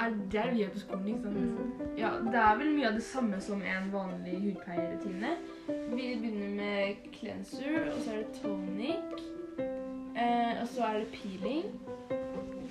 er 0.00 0.14
det 0.32 0.44
vi 0.52 0.62
gjør 0.62 0.74
på 0.74 0.82
skolen, 0.84 1.08
ikke 1.08 1.22
sant? 1.22 1.82
Ja, 1.98 2.10
det 2.24 2.40
er 2.40 2.58
vel 2.60 2.70
mye 2.76 2.88
av 2.88 2.96
det 2.96 3.04
samme 3.04 3.40
som 3.44 3.62
en 3.62 3.90
vanlig 3.92 4.38
hudpleierrutine. 4.44 5.34
Vi 5.68 6.06
begynner 6.22 6.54
med 6.56 7.10
cleanser, 7.12 7.90
og 7.90 7.98
så 8.04 8.14
er 8.14 8.22
det 8.22 8.40
tonic. 8.40 9.24
Eh, 9.58 10.62
og 10.62 10.68
så 10.68 10.86
er 10.86 11.02
det 11.02 11.08
peeling. 11.12 11.66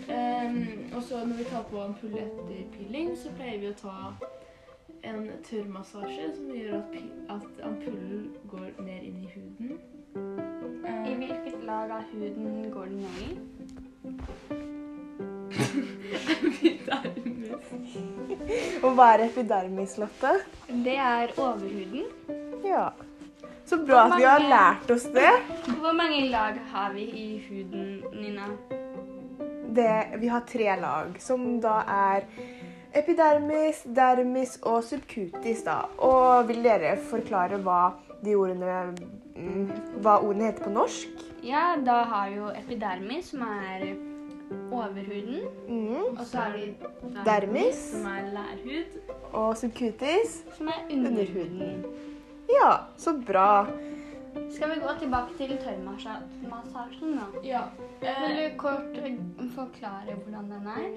Ehm, 0.09 0.89
og 0.95 1.03
så 1.03 1.25
når 1.25 1.35
vi 1.37 1.43
tar 1.43 1.63
på 1.69 1.81
ampulle 1.81 2.21
etter 2.25 2.63
peeling, 2.73 3.17
så 3.17 3.31
pleier 3.37 3.59
vi 3.61 3.69
å 3.69 3.77
ta 3.77 3.97
en 5.03 5.29
tørrmassasje 5.45 6.31
som 6.35 6.49
gjør 6.55 6.73
at, 6.79 6.95
at 7.35 7.61
ampullen 7.67 8.25
går 8.51 8.71
mer 8.83 9.01
inn 9.05 9.21
i 9.23 9.29
huden. 9.35 9.77
I 11.05 11.13
hvilket 11.19 11.61
lag 11.67 11.91
av 11.99 12.09
huden 12.11 12.71
går 12.73 12.85
den 12.89 12.99
nå 13.03 13.11
i? 13.23 13.29
Epidermis. 16.39 17.93
Og 18.83 18.95
hva 18.97 19.11
er 19.13 19.27
epidermis, 19.27 19.95
Lotte? 20.01 20.33
Det 20.87 20.97
er 20.97 21.33
overhuden. 21.37 22.09
Ja. 22.65 22.89
Så 23.69 23.77
bra 23.85 24.07
at 24.07 24.17
vi 24.17 24.25
har 24.25 24.41
lært 24.49 24.91
oss 24.91 25.05
det. 25.13 25.29
Hvor 25.69 25.93
mange 25.93 26.25
lag 26.31 26.57
har 26.73 26.93
vi 26.97 27.05
i 27.05 27.29
huden, 27.45 28.03
Nina? 28.17 28.49
Det. 29.75 30.19
Vi 30.21 30.27
har 30.27 30.41
tre 30.49 30.75
lag, 30.81 31.15
som 31.21 31.59
da 31.61 31.79
er 31.87 32.25
epidermis, 32.93 33.83
dermis 33.85 34.57
og 34.63 34.83
subcutis. 34.83 35.63
da. 35.63 35.81
Og 35.97 36.47
vil 36.49 36.63
dere 36.63 36.95
forklare 37.09 37.57
hva 37.63 37.93
de 38.23 38.35
ordene 38.35 38.95
mm, 39.35 39.69
hva 40.03 40.17
ordene 40.19 40.49
heter 40.49 40.63
på 40.65 40.73
norsk? 40.75 41.25
Ja, 41.45 41.75
da 41.85 42.01
har 42.03 42.29
jo 42.33 42.49
epidermis, 42.51 43.29
som 43.31 43.45
er 43.47 43.85
overhuden. 44.73 45.45
Mm. 45.69 46.17
Og 46.17 46.25
så 46.25 46.37
har 46.37 46.55
vi 46.57 46.73
Dermis 47.25 47.77
Som 47.91 48.05
er 48.09 48.31
lærhud. 48.33 48.99
og 49.33 49.57
subcutis. 49.57 50.43
som 50.57 50.67
er. 50.67 50.81
Underhuden. 50.91 51.85
Ja, 52.49 52.71
så 52.97 53.13
bra. 53.27 53.67
Skal 54.49 54.69
vi 54.73 54.79
gå 54.81 54.93
tilbake 54.99 55.35
til 55.37 55.57
tørrmassasjen 55.63 57.15
nå? 57.17 57.27
Ja. 57.43 57.61
Vil 58.01 58.09
Eh, 58.09 58.37
du 58.37 58.57
kort 58.57 58.97
forklare 59.55 60.15
hvordan 60.15 60.51
den 60.51 60.67
er? 60.67 60.87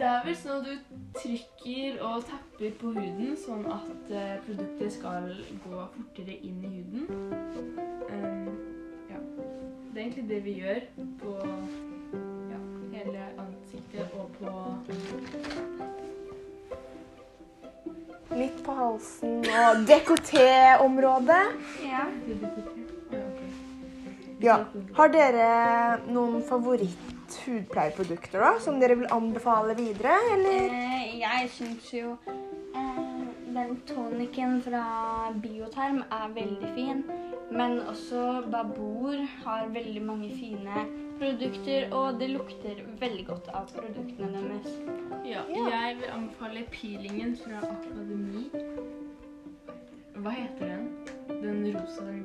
det 0.00 0.06
er 0.08 0.22
vel 0.24 0.36
sånn 0.36 0.62
at 0.62 0.64
du 0.64 0.74
trykker 1.18 1.98
og 2.08 2.22
tapper 2.24 2.70
på 2.80 2.92
huden, 2.96 3.34
sånn 3.36 3.66
at 3.68 4.12
eh, 4.16 4.38
produktet 4.46 4.92
skal 4.94 5.26
gå 5.66 5.82
fortere 5.96 6.36
inn 6.40 6.62
i 6.64 6.70
huden. 6.78 7.02
Um, 8.08 8.48
ja. 9.10 9.18
Det 9.92 9.98
er 9.98 10.04
egentlig 10.06 10.28
det 10.30 10.40
vi 10.46 10.54
gjør 10.62 10.80
på 11.20 11.34
ja, 12.54 12.60
hele 12.94 13.26
ansiktet 13.44 14.16
og 14.16 14.32
på 14.38 14.54
Litt 18.30 18.60
på 18.62 18.74
halsen 18.76 19.40
og 19.42 19.80
dekoté-området. 19.88 21.42
Ja. 21.82 22.04
Ja, 24.40 24.54
Har 24.96 25.10
dere 25.12 25.48
noen 26.08 26.40
favoritt-hudpleieprodukter 26.48 28.40
da, 28.40 28.54
som 28.64 28.78
dere 28.80 28.96
vil 29.02 29.10
anbefale 29.12 29.74
videre, 29.76 30.14
eller? 30.32 30.70
Eh, 30.72 31.18
jeg 31.20 31.50
syns 31.58 31.90
jo 31.92 32.14
eh, 32.30 33.02
den 33.52 33.76
toniken 33.90 34.62
fra 34.64 34.84
Bioterm 35.42 36.00
er 36.08 36.32
veldig 36.38 36.72
fin. 36.78 37.04
Men 37.50 37.80
også 37.90 38.46
Babor 38.48 39.18
har 39.44 39.68
veldig 39.74 40.02
mange 40.06 40.30
fine 40.38 40.86
produkter, 41.20 41.88
og 41.92 42.18
det 42.20 42.28
lukter 42.32 42.80
veldig 43.00 43.24
godt 43.28 43.48
av 43.54 43.68
produktene 43.74 44.30
deres. 44.40 44.76
Ja, 45.28 45.42
Ja. 45.52 45.64
jeg 45.70 45.96
vil 46.00 46.10
anbefale 46.14 46.62
peelingen 46.72 47.36
fra 47.36 47.60
Akademi. 47.68 48.46
Hva 50.20 50.30
heter 50.30 50.66
den? 50.68 50.86
Den 51.42 51.60
rosa 51.76 52.04
den 52.04 52.24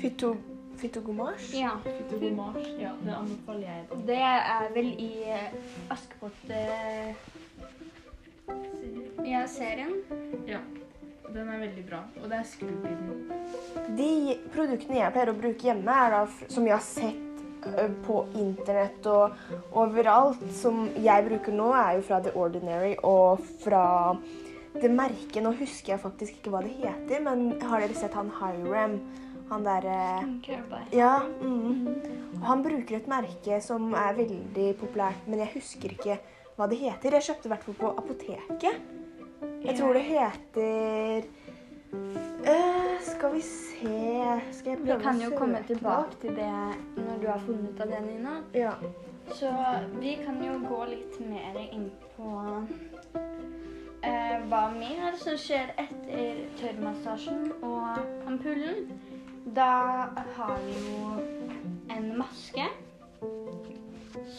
Fyto, 0.00 0.36
Fytogomasj? 0.80 1.54
Ja. 1.60 1.76
Fytogomasj, 1.84 2.80
Ja, 2.80 2.92
Det 3.04 3.14
anbefaler 3.14 3.66
jeg. 3.66 3.86
Den. 3.90 4.06
Det 4.06 4.18
er 4.18 4.68
vel 4.74 4.86
i 4.98 5.22
eh, 5.26 5.52
Askepott 5.90 6.50
eh, 6.50 7.14
Ja, 9.24 9.46
serien. 9.46 10.02
Ja, 10.48 10.58
den 11.32 11.48
er 11.48 11.58
veldig 11.60 11.84
bra. 11.90 12.04
Og 12.22 12.28
det 12.30 12.38
er 12.38 12.42
skrubb 12.48 12.86
i. 12.86 12.94
De 13.96 14.38
produktene 14.54 14.96
jeg 15.02 15.12
pleier 15.12 15.30
å 15.32 15.36
bruke 15.40 15.62
hjemme, 15.68 15.90
er 16.06 16.10
da, 16.10 16.22
som 16.48 16.64
jeg 16.66 16.74
har 16.74 16.82
sett 16.86 17.29
på 18.06 18.20
internett 18.38 19.06
og 19.10 19.34
overalt, 19.76 20.42
som 20.56 20.86
jeg 21.00 21.26
bruker 21.26 21.54
nå, 21.56 21.70
er 21.76 21.98
jo 21.98 22.06
fra 22.06 22.20
The 22.24 22.34
Ordinary 22.38 22.94
og 23.06 23.42
fra 23.62 23.84
det 24.80 24.90
merket. 24.92 25.42
Nå 25.44 25.54
husker 25.58 25.94
jeg 25.94 26.02
faktisk 26.02 26.38
ikke 26.38 26.54
hva 26.54 26.62
det 26.64 26.76
heter, 26.78 27.22
men 27.24 27.60
har 27.62 27.82
dere 27.82 27.98
sett 27.98 28.16
han 28.16 28.32
Hiram? 28.40 29.00
Han 29.50 29.64
derre 29.66 29.98
Ja. 30.94 31.16
Mm. 31.42 31.96
Han 32.46 32.62
bruker 32.62 33.00
et 33.00 33.08
merke 33.10 33.58
som 33.60 33.90
er 33.98 34.14
veldig 34.16 34.68
populært, 34.80 35.26
men 35.26 35.42
jeg 35.42 35.54
husker 35.56 35.96
ikke 35.96 36.20
hva 36.56 36.68
det 36.70 36.78
heter. 36.80 37.18
Jeg 37.18 37.26
kjøpte 37.26 37.48
i 37.48 37.52
hvert 37.52 37.66
fall 37.66 37.78
på 37.80 37.90
apoteket. 37.98 38.80
Jeg 39.64 39.76
tror 39.76 39.96
det 39.96 40.06
heter 40.06 41.26
eh, 41.92 43.00
Skal 43.00 43.34
vi 43.34 43.40
se 43.40 43.94
Skal 44.52 44.70
jeg 44.70 44.78
Vi 44.82 45.02
kan 45.02 45.20
jo 45.20 45.30
komme 45.36 45.62
tilbake 45.66 46.16
til 46.20 46.36
det 46.36 46.52
når 46.96 47.22
du 47.22 47.26
har 47.28 47.38
funnet 47.46 47.70
ut 47.70 47.80
av 47.80 47.86
det, 47.88 48.00
Nina. 48.06 48.30
Ja. 48.54 48.72
Så 49.34 49.50
vi 50.00 50.18
kan 50.24 50.44
jo 50.44 50.58
gå 50.68 50.84
litt 50.90 51.20
mer 51.20 51.58
inn 51.70 51.90
på 52.16 52.30
uh, 53.14 54.36
hva 54.50 54.62
mer 54.74 55.18
som 55.20 55.38
skjer 55.38 55.70
etter 55.78 56.42
tørrmassasjen 56.60 57.52
og 57.62 58.00
ampullen. 58.26 58.90
Da 59.56 59.70
har 60.36 60.56
vi 60.66 60.76
jo 60.88 61.14
en 61.94 62.10
maske 62.18 62.66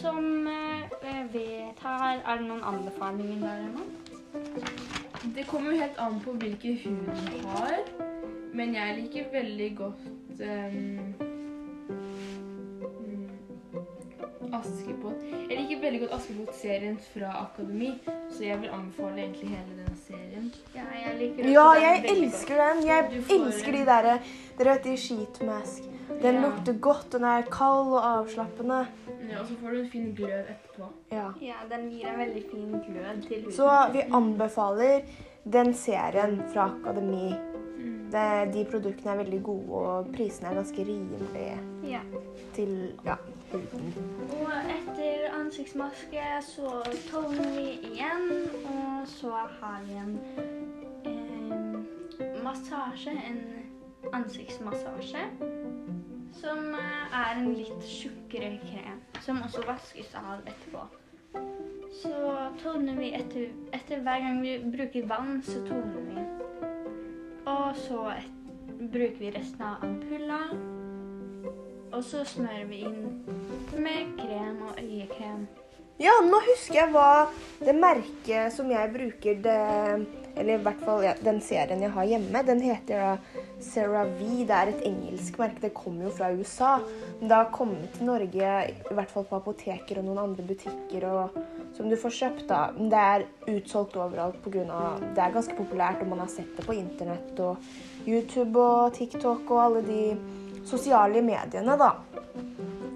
som 0.01 0.47
uh, 0.47 1.25
vi 1.31 1.47
tar 1.81 2.19
Er 2.25 2.37
det 2.37 2.47
noen 2.47 2.63
anbefalinger 2.63 3.45
der 3.47 3.67
ennå? 3.69 4.90
Det 5.21 5.43
kommer 5.47 5.71
helt 5.71 5.97
an 5.97 6.19
på 6.25 6.31
hvilken 6.31 6.77
hud 6.77 7.05
du 7.05 7.47
har, 7.47 7.75
men 8.53 8.73
jeg 8.75 8.95
liker 8.97 9.27
veldig 9.33 9.67
godt 9.77 10.41
ehm, 10.41 11.13
Askepott. 14.57 15.21
Jeg 15.49 15.57
liker 15.59 15.81
veldig 15.81 15.99
godt 16.03 16.13
Askepott-serien 16.17 16.97
fra 17.13 17.31
Akademi, 17.41 17.91
så 18.31 18.43
jeg 18.45 18.59
vil 18.61 18.69
anbefale 18.73 19.21
egentlig 19.23 19.49
hele 19.49 19.77
den 19.85 19.95
serien. 20.07 20.51
Ja, 20.75 20.83
jeg 21.05 21.17
liker 21.19 21.43
også 21.43 21.53
ja, 21.53 21.67
den 21.73 21.83
jeg 21.83 22.17
elsker 22.25 22.61
den. 22.63 22.83
Jeg 22.87 23.23
får 23.27 23.35
elsker 23.45 23.71
de 23.77 23.85
derre 23.91 24.15
Dere 24.57 24.73
vet 24.75 24.83
de 24.83 24.97
sheetmask. 24.97 25.83
Den 26.21 26.35
Ja. 26.35 26.41
lukter 26.41 26.73
godt, 26.79 27.07
den 27.11 27.23
er 27.23 27.41
kald 27.51 27.93
og 27.95 28.01
avslappende. 28.05 28.81
Ja, 29.29 29.39
og 29.39 29.47
så 29.47 29.55
får 29.61 29.69
du 29.71 29.79
en 29.79 29.89
fin 29.89 30.13
glød 30.15 30.43
etterpå. 30.53 30.89
Ja. 31.11 31.29
Ja, 31.41 31.53
den 31.71 31.89
gir 31.89 32.07
en 32.07 32.19
veldig 32.19 32.43
fin 32.51 32.71
glød 32.71 33.21
til 33.27 33.41
huden. 33.41 33.51
Så 33.51 33.69
vi 33.93 34.01
anbefaler 34.13 35.01
den 35.51 35.73
serien 35.73 36.43
fra 36.53 36.67
Akademi. 36.75 37.31
Det, 38.11 38.53
de 38.53 38.65
produktene 38.71 39.11
er 39.13 39.17
veldig 39.23 39.43
gode, 39.43 39.69
og 39.71 40.07
prisene 40.13 40.49
er 40.49 40.55
ganske 40.59 40.83
rimelige 40.83 41.57
Ja. 41.89 41.99
til 42.53 42.91
ja. 43.05 43.15
Og 43.51 44.51
etter 44.71 45.25
ansiktsmaske 45.35 46.23
så 46.47 46.69
tovner 47.09 47.49
vi 47.51 47.65
igjen, 47.89 48.29
og 48.63 49.07
så 49.11 49.31
har 49.59 49.83
vi 49.87 49.97
en 49.99 50.13
eh, 51.05 52.39
massasje, 52.45 53.11
en 53.11 53.41
ansiktsmassasje, 54.15 55.25
som 56.39 56.63
eh, 56.79 57.19
er 57.23 57.41
en 57.41 57.51
litt 57.51 57.83
tjukkere 57.83 58.53
krem, 58.63 59.03
som 59.19 59.43
også 59.43 59.67
vaskes 59.67 60.15
av 60.15 60.47
etterpå. 60.47 60.87
Så 62.01 62.15
toner 62.63 62.95
vi 63.03 63.11
etter, 63.19 63.51
etter 63.75 63.99
hver 64.05 64.23
gang 64.29 64.39
vi 64.45 64.59
bruker 64.77 65.11
vann, 65.11 65.41
så 65.43 65.59
toner 65.67 66.07
vi. 66.07 66.23
Og 67.51 67.75
så 67.83 68.13
et, 68.15 68.31
bruker 68.79 69.19
vi 69.25 69.35
resten 69.35 69.67
av 69.73 69.83
ampulla, 69.83 70.45
og 71.91 72.03
så 72.03 72.23
smører 72.27 72.65
vi 72.69 72.85
inn 72.87 73.01
med 73.77 74.15
krem 74.19 74.63
og 74.69 74.79
øyekrem. 74.79 75.47
Ja, 76.01 76.15
nå 76.25 76.39
husker 76.47 76.79
jeg 76.79 76.89
hva 76.95 77.27
det 77.61 77.75
merket 77.77 78.55
som 78.55 78.71
jeg 78.73 78.89
bruker, 78.89 79.35
det, 79.43 79.57
eller 80.33 80.55
i 80.55 80.63
hvert 80.65 80.79
fall 80.81 81.03
ja, 81.05 81.11
den 81.21 81.37
serien 81.45 81.83
jeg 81.83 81.93
har 81.93 82.07
hjemme, 82.09 82.41
den 82.47 82.63
heter 82.63 83.03
da 83.03 83.41
CeraVe. 83.61 84.47
Det 84.49 84.55
er 84.57 84.71
et 84.71 84.81
engelsk 84.89 85.37
merke. 85.37 85.61
Det 85.61 85.73
kommer 85.77 86.07
jo 86.07 86.15
fra 86.17 86.31
USA. 86.33 86.71
Men 87.19 87.29
det 87.29 87.37
har 87.37 87.53
kommet 87.53 87.93
til 87.93 88.09
Norge, 88.09 88.55
i 88.71 88.97
hvert 88.97 89.13
fall 89.13 89.29
på 89.29 89.37
apoteker 89.37 90.01
og 90.01 90.07
noen 90.07 90.23
andre 90.23 90.47
butikker, 90.49 91.05
og, 91.05 91.37
som 91.77 91.91
du 91.91 91.99
får 92.01 92.17
kjøpt. 92.17 92.47
da. 92.49 92.63
Men 92.79 92.89
det 92.89 93.05
er 93.13 93.29
utsolgt 93.53 94.01
overalt 94.01 94.41
pga. 94.41 94.65
Det 95.13 95.21
er 95.21 95.37
ganske 95.37 95.57
populært, 95.59 96.01
og 96.01 96.15
man 96.15 96.25
har 96.25 96.33
sett 96.33 96.49
det 96.57 96.65
på 96.65 96.79
internett 96.81 97.45
og 97.45 97.61
YouTube 98.09 98.57
og 98.57 98.95
TikTok 98.97 99.53
og 99.53 99.65
alle 99.67 99.85
de 99.85 100.03
sosiale 100.71 101.21
mediene, 101.25 101.75
da. 101.79 101.91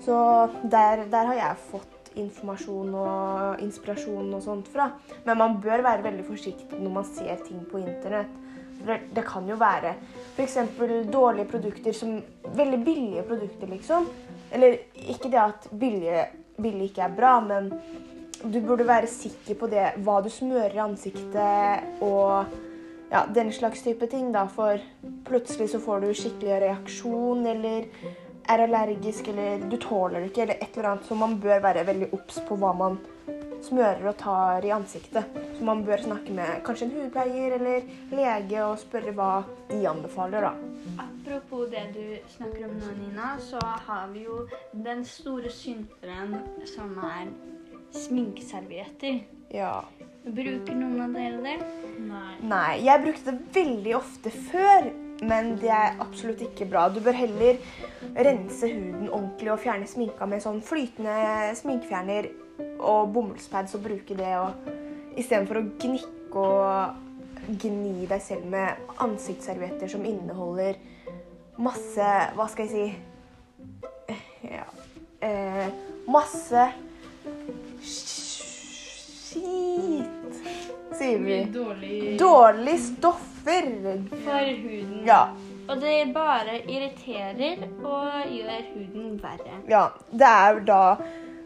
Så 0.05 0.15
der, 0.63 1.05
der 1.11 1.29
har 1.31 1.37
jeg 1.39 1.67
fått 1.71 1.95
informasjon 2.19 2.93
og 2.95 3.61
inspirasjon 3.63 4.33
og 4.37 4.43
sånt 4.43 4.69
fra. 4.71 4.89
Men 5.25 5.39
man 5.39 5.59
bør 5.63 5.83
være 5.85 6.05
veldig 6.05 6.25
forsiktig 6.27 6.79
når 6.79 6.93
man 6.99 7.07
ser 7.07 7.41
ting 7.45 7.63
på 7.69 7.81
internett. 7.83 8.31
Det, 8.85 8.99
det 9.15 9.23
kan 9.25 9.47
jo 9.49 9.55
være 9.57 9.95
f.eks. 10.35 10.57
dårlige 11.11 11.47
produkter 11.49 11.95
som 11.95 12.17
Veldig 12.55 12.77
billige 12.85 13.23
produkter, 13.27 13.67
liksom. 13.67 14.05
Eller 14.53 14.77
ikke 14.95 15.31
det 15.33 15.39
at 15.41 15.65
billige, 15.75 16.21
billig 16.61 16.91
ikke 16.91 17.01
er 17.03 17.15
bra, 17.17 17.31
men 17.43 17.71
du 18.45 18.59
burde 18.61 18.85
være 18.87 19.09
sikker 19.09 19.57
på 19.59 19.67
det, 19.71 19.87
hva 20.05 20.19
du 20.23 20.29
smører 20.31 20.77
i 20.77 20.83
ansiktet 20.83 22.03
og 22.05 22.53
ja, 23.15 23.25
den 23.33 23.53
slags 23.53 23.83
type 23.83 24.07
ting. 24.07 24.31
da, 24.31 24.47
For 24.47 24.79
plutselig 25.25 25.69
så 25.69 25.79
får 25.79 25.99
du 25.99 26.13
skikkelig 26.13 26.61
reaksjon, 26.61 27.45
eller 27.47 27.87
er 28.49 28.63
allergisk, 28.67 29.27
eller 29.31 29.63
du 29.69 29.77
tåler 29.77 30.19
det 30.19 30.31
ikke, 30.31 30.41
eller 30.43 30.59
et 30.61 30.77
eller 30.77 30.89
annet. 30.89 31.05
Så 31.07 31.15
man 31.15 31.39
bør 31.39 31.61
være 31.63 31.85
veldig 31.87 32.09
obs 32.13 32.41
på 32.47 32.57
hva 32.59 32.73
man 32.75 32.99
smører 33.63 34.03
og 34.11 34.17
tar 34.19 34.65
i 34.67 34.73
ansiktet. 34.75 35.37
Så 35.55 35.63
man 35.65 35.85
bør 35.87 36.03
snakke 36.03 36.33
med 36.35 36.59
kanskje 36.67 36.89
en 36.89 36.95
hudpleier 36.97 37.55
eller 37.55 37.87
lege 38.11 38.65
og 38.65 38.81
spørre 38.83 39.15
hva 39.15 39.29
de 39.71 39.79
anbefaler, 39.89 40.49
da. 40.49 40.51
Apropos 41.05 41.71
det 41.71 41.85
du 41.95 42.03
snakker 42.35 42.67
om 42.67 42.75
nå, 42.81 42.91
Nina, 42.99 43.31
så 43.39 43.61
har 43.87 44.11
vi 44.13 44.27
jo 44.27 44.43
den 44.73 45.05
store 45.07 45.49
synderen 45.49 46.35
som 46.75 46.99
er 46.99 47.31
sminkeservietter. 47.95 49.23
Ja. 49.55 49.79
Bruker 50.25 50.73
noen 50.73 51.01
av 51.05 51.13
dere 51.13 51.41
det? 51.43 51.55
Nei. 52.05 52.35
Nei, 52.49 52.71
jeg 52.85 53.01
brukte 53.03 53.31
det 53.31 53.53
veldig 53.55 53.93
ofte 53.97 54.31
før, 54.49 54.87
men 55.25 55.53
det 55.61 55.69
er 55.71 55.99
absolutt 56.01 56.41
ikke 56.47 56.67
bra. 56.71 56.87
Du 56.89 56.97
bør 57.05 57.15
heller 57.17 57.59
rense 58.15 58.69
huden 58.71 59.11
ordentlig 59.11 59.53
og 59.53 59.61
fjerne 59.61 59.87
sminka 59.89 60.27
med 60.29 60.43
sånn 60.43 60.63
flytende 60.65 61.53
sminkefjerner 61.61 62.29
og 62.79 63.13
bomullspads 63.13 63.77
og 63.77 63.85
bruke 63.85 64.17
det 64.17 64.33
og 64.39 64.69
istedenfor 65.19 65.61
å 65.61 65.65
gnikke 65.81 66.45
og 66.45 67.55
gni 67.61 68.07
deg 68.09 68.21
selv 68.23 68.47
med 68.49 68.95
ansiktsservietter 69.03 69.91
som 69.91 70.05
inneholder 70.07 70.79
masse 71.61 72.07
Hva 72.35 72.47
skal 72.51 72.65
jeg 72.65 72.73
si 72.73 74.49
Ja 74.49 74.65
eh, 75.23 75.67
Masse 76.09 76.65
skit, 79.35 80.14
sier 80.99 81.19
vi. 81.23 81.37
Dårlige 81.53 82.17
dårlig 82.19 82.79
stoffer. 82.79 83.67
For 84.25 84.47
huden. 84.63 85.03
Ja. 85.05 85.19
Og 85.69 85.81
det 85.81 86.13
bare 86.13 86.59
irriterer 86.69 87.61
og 87.85 88.31
gjør 88.31 88.65
huden 88.73 89.19
verre. 89.23 89.59
ja. 89.69 89.87
Det 90.11 90.27
er 90.31 90.59
da 90.65 90.95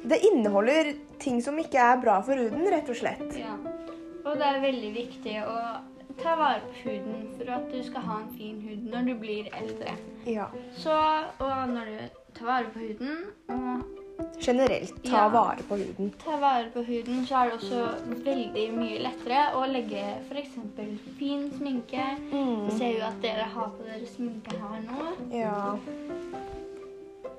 Det 0.04 0.18
inneholder 0.32 0.94
ting 1.20 1.42
som 1.44 1.58
ikke 1.60 1.78
er 1.78 2.00
bra 2.02 2.22
for 2.24 2.40
huden, 2.40 2.64
rett 2.72 2.88
og 2.90 2.96
slett. 2.96 3.36
Ja. 3.36 3.58
Og 4.24 4.38
det 4.40 4.46
er 4.48 4.62
veldig 4.64 4.92
viktig 4.96 5.34
å 5.44 5.58
ta 6.22 6.36
vare 6.40 6.62
på 6.70 6.86
huden 6.86 7.26
for 7.38 7.52
at 7.58 7.68
du 7.72 7.84
skal 7.84 8.02
ha 8.08 8.20
en 8.22 8.32
fin 8.38 8.62
hud 8.64 8.88
når 8.94 9.10
du 9.10 9.14
blir 9.20 9.50
eldre. 9.60 9.98
Ja. 10.28 10.46
Så, 10.78 10.96
og 11.40 11.74
når 11.74 11.92
du 11.92 12.00
tar 12.40 12.46
vare 12.46 12.72
på 12.74 12.80
huden 12.80 13.18
og 13.50 13.99
Generelt 14.40 15.04
ta 15.04 15.18
Ja. 15.18 15.28
vare 15.30 15.64
på 15.68 15.76
huden. 15.76 16.14
Ta 16.26 16.38
vare 16.40 16.70
på 16.74 16.84
huden, 16.84 17.26
så 17.26 17.36
er 17.36 17.46
det 17.46 17.54
også 17.54 18.24
veldig 18.26 18.66
mye 18.74 19.00
lettere 19.04 19.42
å 19.56 19.66
legge 19.72 20.04
f.eks. 20.30 20.56
fin 21.20 21.52
sminke. 21.58 22.06
Mm. 22.32 22.70
Ser 22.78 22.98
jo 23.00 23.06
at 23.06 23.22
dere 23.22 23.48
har 23.56 23.72
på 23.78 23.84
dere 23.84 24.08
sminke 24.08 24.56
her 24.60 24.82
nå. 24.88 25.38
Ja. 25.38 25.78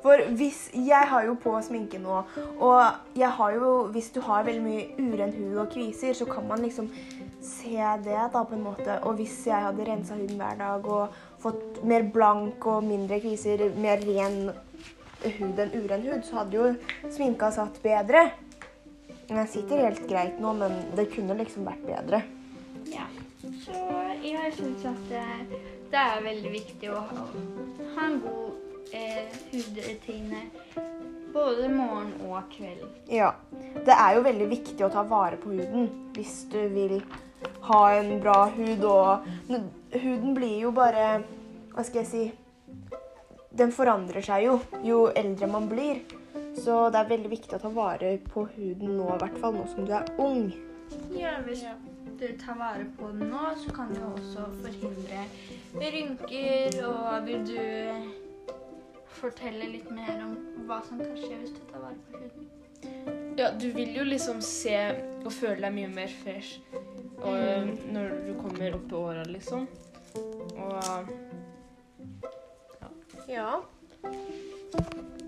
For 0.02 0.16
hvis 0.36 0.70
Jeg 0.74 1.08
har 1.08 1.24
jo 1.26 1.34
på 1.34 1.52
sminke 1.62 1.98
nå, 2.00 2.22
og 2.60 2.82
jeg 3.16 3.28
har 3.28 3.50
jo 3.52 3.88
Hvis 3.92 4.10
du 4.14 4.20
har 4.20 4.44
veldig 4.44 4.62
mye 4.62 4.86
uren 4.98 5.32
hud 5.32 5.56
og 5.56 5.68
kviser, 5.74 6.12
så 6.12 6.24
kan 6.24 6.48
man 6.48 6.62
liksom 6.62 6.88
se 7.40 7.76
det 8.04 8.32
da 8.32 8.42
på 8.44 8.54
en 8.54 8.64
måte. 8.64 8.98
Og 9.02 9.14
hvis 9.14 9.46
jeg 9.46 9.60
hadde 9.62 9.84
rensa 9.86 10.14
huden 10.14 10.36
hver 10.36 10.56
dag 10.58 10.86
og 10.86 11.08
fått 11.40 11.84
mer 11.84 12.02
blank 12.02 12.66
og 12.66 12.84
mindre 12.84 13.20
kviser, 13.20 13.70
mer 13.76 13.96
ren 13.96 14.50
hud 15.24 15.59
enn 15.61 15.74
uren 15.76 16.06
hud, 16.06 16.22
så 16.26 16.40
hadde 16.40 16.56
jo 16.56 17.11
sminka 17.12 17.50
satt 17.54 17.80
bedre. 17.83 18.30
Den 19.30 19.46
sitter 19.46 19.85
helt 19.87 20.06
greit 20.11 20.40
nå, 20.42 20.52
men 20.59 20.78
det 20.98 21.11
kunne 21.14 21.37
liksom 21.38 21.68
vært 21.68 21.85
bedre. 21.87 22.22
Ja. 22.90 23.06
Så 23.40 23.76
jeg 24.24 24.52
syns 24.56 24.85
at 24.88 25.04
det, 25.11 25.61
det 25.92 26.00
er 26.00 26.24
veldig 26.24 26.52
viktig 26.54 26.90
å 26.92 27.02
ha, 27.11 27.26
ha 27.94 28.09
en 28.09 28.18
god 28.24 28.90
eh, 28.96 29.38
hudrutine 29.52 30.42
både 31.33 31.68
morgen 31.68 32.12
og 32.26 32.42
kveld. 32.52 32.85
Ja. 33.11 33.33
Det 33.87 33.94
er 33.94 34.16
jo 34.16 34.24
veldig 34.26 34.48
viktig 34.50 34.85
å 34.87 34.90
ta 34.92 35.04
vare 35.06 35.38
på 35.40 35.52
huden 35.54 35.88
hvis 36.16 36.42
du 36.50 36.61
vil 36.74 36.98
ha 37.68 37.80
en 37.96 38.16
bra 38.22 38.48
hud. 38.56 38.85
Og 38.85 39.28
huden 39.94 40.35
blir 40.37 40.59
jo 40.66 40.74
bare 40.74 41.22
Hva 41.70 41.85
skal 41.87 42.02
jeg 42.02 42.09
si 42.11 42.22
Den 43.50 43.72
forandrer 43.74 44.22
seg 44.22 44.44
jo 44.46 44.58
jo 44.86 45.04
eldre 45.16 45.48
man 45.50 45.68
blir. 45.70 46.02
Så 46.56 46.88
det 46.90 46.98
er 47.00 47.10
veldig 47.10 47.30
viktig 47.30 47.56
å 47.56 47.62
ta 47.62 47.70
vare 47.74 48.16
på 48.30 48.44
huden 48.54 48.96
nå, 48.98 49.06
i 49.14 49.20
hvert 49.22 49.38
fall 49.42 49.54
nå 49.56 49.66
som 49.70 49.86
du 49.86 49.94
er 49.96 50.10
ung. 50.22 50.50
Ja, 51.14 51.36
hvis 51.46 51.62
du 52.18 52.26
tar 52.40 52.58
vare 52.58 52.86
på 52.98 53.10
den 53.14 53.30
nå, 53.30 53.42
så 53.62 53.74
kan 53.74 53.92
du 53.94 54.00
også 54.02 54.48
forhindre 54.60 55.26
rynker. 55.94 56.80
Og 56.88 57.26
vil 57.28 57.44
du 57.46 57.60
fortelle 59.20 59.68
litt 59.74 59.90
mer 59.94 60.24
om 60.24 60.36
hva 60.68 60.80
som 60.86 61.00
kan 61.02 61.14
skje 61.18 61.38
hvis 61.42 61.54
du 61.54 61.62
tar 61.70 61.84
vare 61.84 61.98
på 62.10 62.22
huden? 62.22 62.48
Ja, 63.38 63.50
du 63.50 63.70
vil 63.72 63.94
jo 63.96 64.04
liksom 64.04 64.40
se 64.44 64.76
og 65.24 65.32
føle 65.32 65.60
deg 65.66 65.74
mye 65.76 65.90
mer 65.92 66.12
fresh 66.22 66.60
og, 67.20 67.70
når 67.92 68.14
du 68.26 68.30
kommer 68.40 68.76
opp 68.76 68.88
i 68.90 68.96
åra, 68.96 69.24
liksom. 69.28 69.66
Og 70.56 71.10
Ja. 73.30 73.60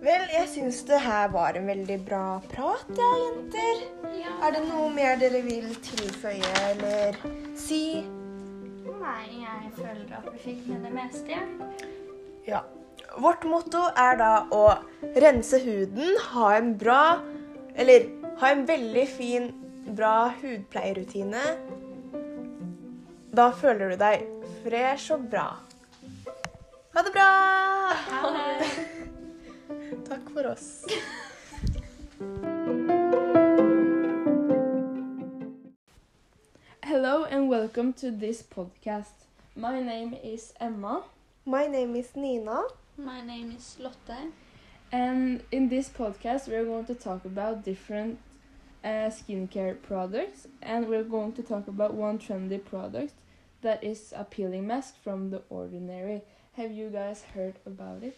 Vel, 0.02 0.24
jeg 0.34 0.46
syns 0.50 0.80
det 0.88 0.98
her 1.04 1.28
var 1.30 1.54
en 1.54 1.68
veldig 1.70 1.98
bra 2.02 2.40
prat, 2.50 2.88
ja, 2.98 3.10
jenter. 3.20 3.82
Ja. 4.18 4.32
Er 4.42 4.56
det 4.56 4.62
noe 4.66 4.88
mer 4.90 5.20
dere 5.20 5.42
vil 5.46 5.68
tilføye 5.86 6.50
eller 6.72 7.18
si? 7.58 8.02
Nei, 9.02 9.22
jeg 9.44 9.70
føler 9.76 10.16
at 10.18 10.26
vi 10.32 10.42
fikk 10.48 10.66
med 10.72 10.82
det 10.88 10.92
meste. 10.96 11.38
jeg. 11.38 11.88
Ja. 12.48 12.64
Vårt 13.22 13.44
motto 13.46 13.84
er 13.98 14.18
da 14.18 14.32
å 14.50 14.64
rense 15.22 15.60
huden, 15.62 16.16
ha 16.32 16.54
en 16.56 16.70
bra 16.80 17.20
Eller 17.76 18.06
ha 18.40 18.50
en 18.52 18.66
veldig 18.68 19.04
fin, 19.08 19.50
bra 19.96 20.32
hudpleierrutine. 20.42 21.44
Da 23.32 23.46
føler 23.56 23.94
du 23.94 24.00
deg 24.00 24.26
fresh 24.64 25.14
og 25.14 25.30
bra. 25.32 25.46
Ha 26.94 27.02
det 27.02 27.10
bra! 27.12 27.30
Ha 28.08 28.30
det. 28.30 28.86
Takk 30.08 30.30
for 30.34 30.46
oss. 30.46 30.84
Hello 36.82 37.24
and 37.24 37.48
welcome 37.48 37.92
to 37.94 38.10
this 38.10 38.42
podcast. 38.42 39.26
My 39.56 39.80
name 39.80 40.14
is 40.22 40.52
Emma, 40.60 41.02
My 41.44 41.66
name 41.66 41.96
is 41.96 42.14
Nina. 42.16 42.62
My 42.96 43.20
name 43.20 43.52
is 43.56 43.76
Lotte. 43.78 44.32
and 44.92 45.42
in 45.50 45.68
this 45.68 45.88
podcast, 45.88 46.48
we're 46.48 46.64
going 46.64 46.84
to 46.86 46.94
talk 46.94 47.24
about 47.24 47.64
different 47.64 48.18
uh, 48.84 49.10
skincare 49.10 49.80
products, 49.82 50.46
and 50.62 50.88
we're 50.88 51.04
going 51.04 51.32
to 51.32 51.42
talk 51.42 51.68
about 51.68 51.94
one 51.94 52.18
trendy 52.18 52.62
product 52.62 53.14
that 53.62 53.82
is 53.82 54.12
a 54.16 54.24
peeling 54.24 54.66
mask 54.66 54.94
from 55.02 55.30
The 55.30 55.42
Ordinary. 55.50 56.22
Have 56.56 56.70
you 56.70 56.90
guys 56.90 57.24
heard 57.34 57.54
about 57.64 58.02
it? 58.02 58.16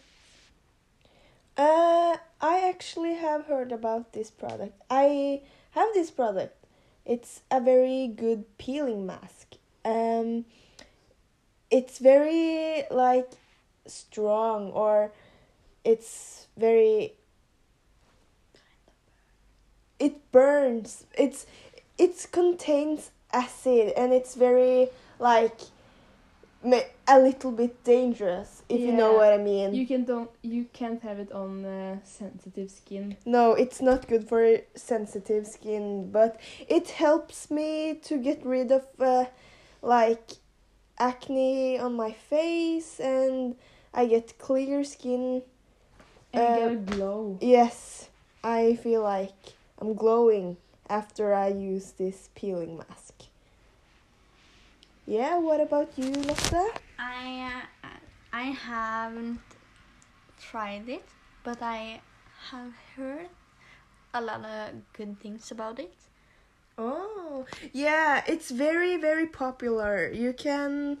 Uh, 1.55 2.17
I 2.41 2.67
actually 2.67 3.13
have 3.13 3.45
heard 3.45 3.71
about 3.71 4.11
this 4.11 4.29
product. 4.29 4.81
I 4.89 5.41
have 5.71 5.87
this 5.93 6.11
product. 6.11 6.65
It's 7.05 7.41
a 7.49 7.61
very 7.61 8.07
good 8.07 8.43
peeling 8.57 9.05
mask. 9.05 9.55
Um, 9.85 10.43
it's 11.71 11.99
very 11.99 12.83
like 12.91 13.31
strong 13.85 14.71
or 14.71 15.13
it's 15.85 16.47
very 16.57 17.13
it 19.97 20.29
burns. 20.33 21.05
It's 21.17 21.45
it 21.97 22.27
contains 22.33 23.11
acid 23.31 23.93
and 23.95 24.11
it's 24.11 24.35
very 24.35 24.89
like 25.19 25.57
a 27.07 27.19
little 27.19 27.51
bit 27.51 27.83
dangerous 27.83 28.63
if 28.69 28.79
you 28.79 28.91
know 28.91 29.13
what 29.13 29.31
I 29.33 29.37
mean. 29.37 29.73
You 29.73 29.85
can 29.85 30.03
don't 30.05 30.29
you 30.41 30.65
can't 30.73 31.01
have 31.03 31.19
it 31.19 31.31
on 31.31 31.65
uh, 31.65 31.97
sensitive 32.03 32.69
skin. 32.71 33.17
No, 33.25 33.53
it's 33.53 33.81
not 33.81 34.07
good 34.07 34.27
for 34.27 34.57
sensitive 34.75 35.45
skin, 35.47 36.11
but 36.11 36.39
it 36.67 36.89
helps 36.89 37.51
me 37.51 37.95
to 38.03 38.17
get 38.17 38.45
rid 38.45 38.71
of 38.71 38.85
uh, 38.99 39.25
like 39.81 40.31
acne 40.97 41.77
on 41.77 41.93
my 41.95 42.11
face 42.11 42.99
and 42.99 43.55
I 43.93 44.05
get 44.07 44.37
clear 44.39 44.83
skin. 44.83 45.43
And 46.33 46.43
Uh, 46.43 46.55
get 46.57 46.71
a 46.71 46.75
glow. 46.97 47.37
Yes, 47.41 48.09
I 48.43 48.75
feel 48.75 49.01
like 49.03 49.53
I'm 49.79 49.93
glowing 49.93 50.57
after 50.89 51.33
I 51.33 51.47
use 51.49 51.93
this 51.97 52.29
peeling 52.35 52.77
mask. 52.77 53.13
Yeah, 55.07 55.37
what 55.37 55.61
about 55.61 55.91
you, 55.97 56.11
Lotte? 56.11 56.81
I 56.97 57.63
uh, 57.83 57.87
I 58.33 58.43
haven't 58.43 59.39
tried 60.41 60.89
it, 60.89 61.05
but 61.43 61.61
I 61.61 62.01
have 62.49 62.73
heard 62.95 63.29
a 64.13 64.21
lot 64.21 64.43
of 64.45 64.71
good 64.93 65.19
things 65.19 65.51
about 65.51 65.79
it. 65.79 65.93
Oh, 66.77 67.45
yeah, 67.71 68.23
it's 68.27 68.51
very, 68.51 68.97
very 68.97 69.27
popular. 69.27 70.11
You 70.11 70.33
can, 70.33 70.97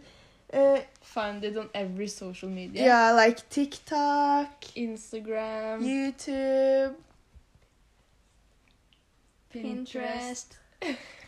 uh, 0.53 0.79
Find 1.01 1.43
it 1.43 1.57
on 1.57 1.69
every 1.73 2.07
social 2.07 2.47
media. 2.49 2.85
yeah, 2.85 3.11
like 3.11 3.49
TikTok, 3.49 4.61
Instagram, 4.77 5.81
YouTube. 5.83 6.95
Pinterest. 9.53 10.45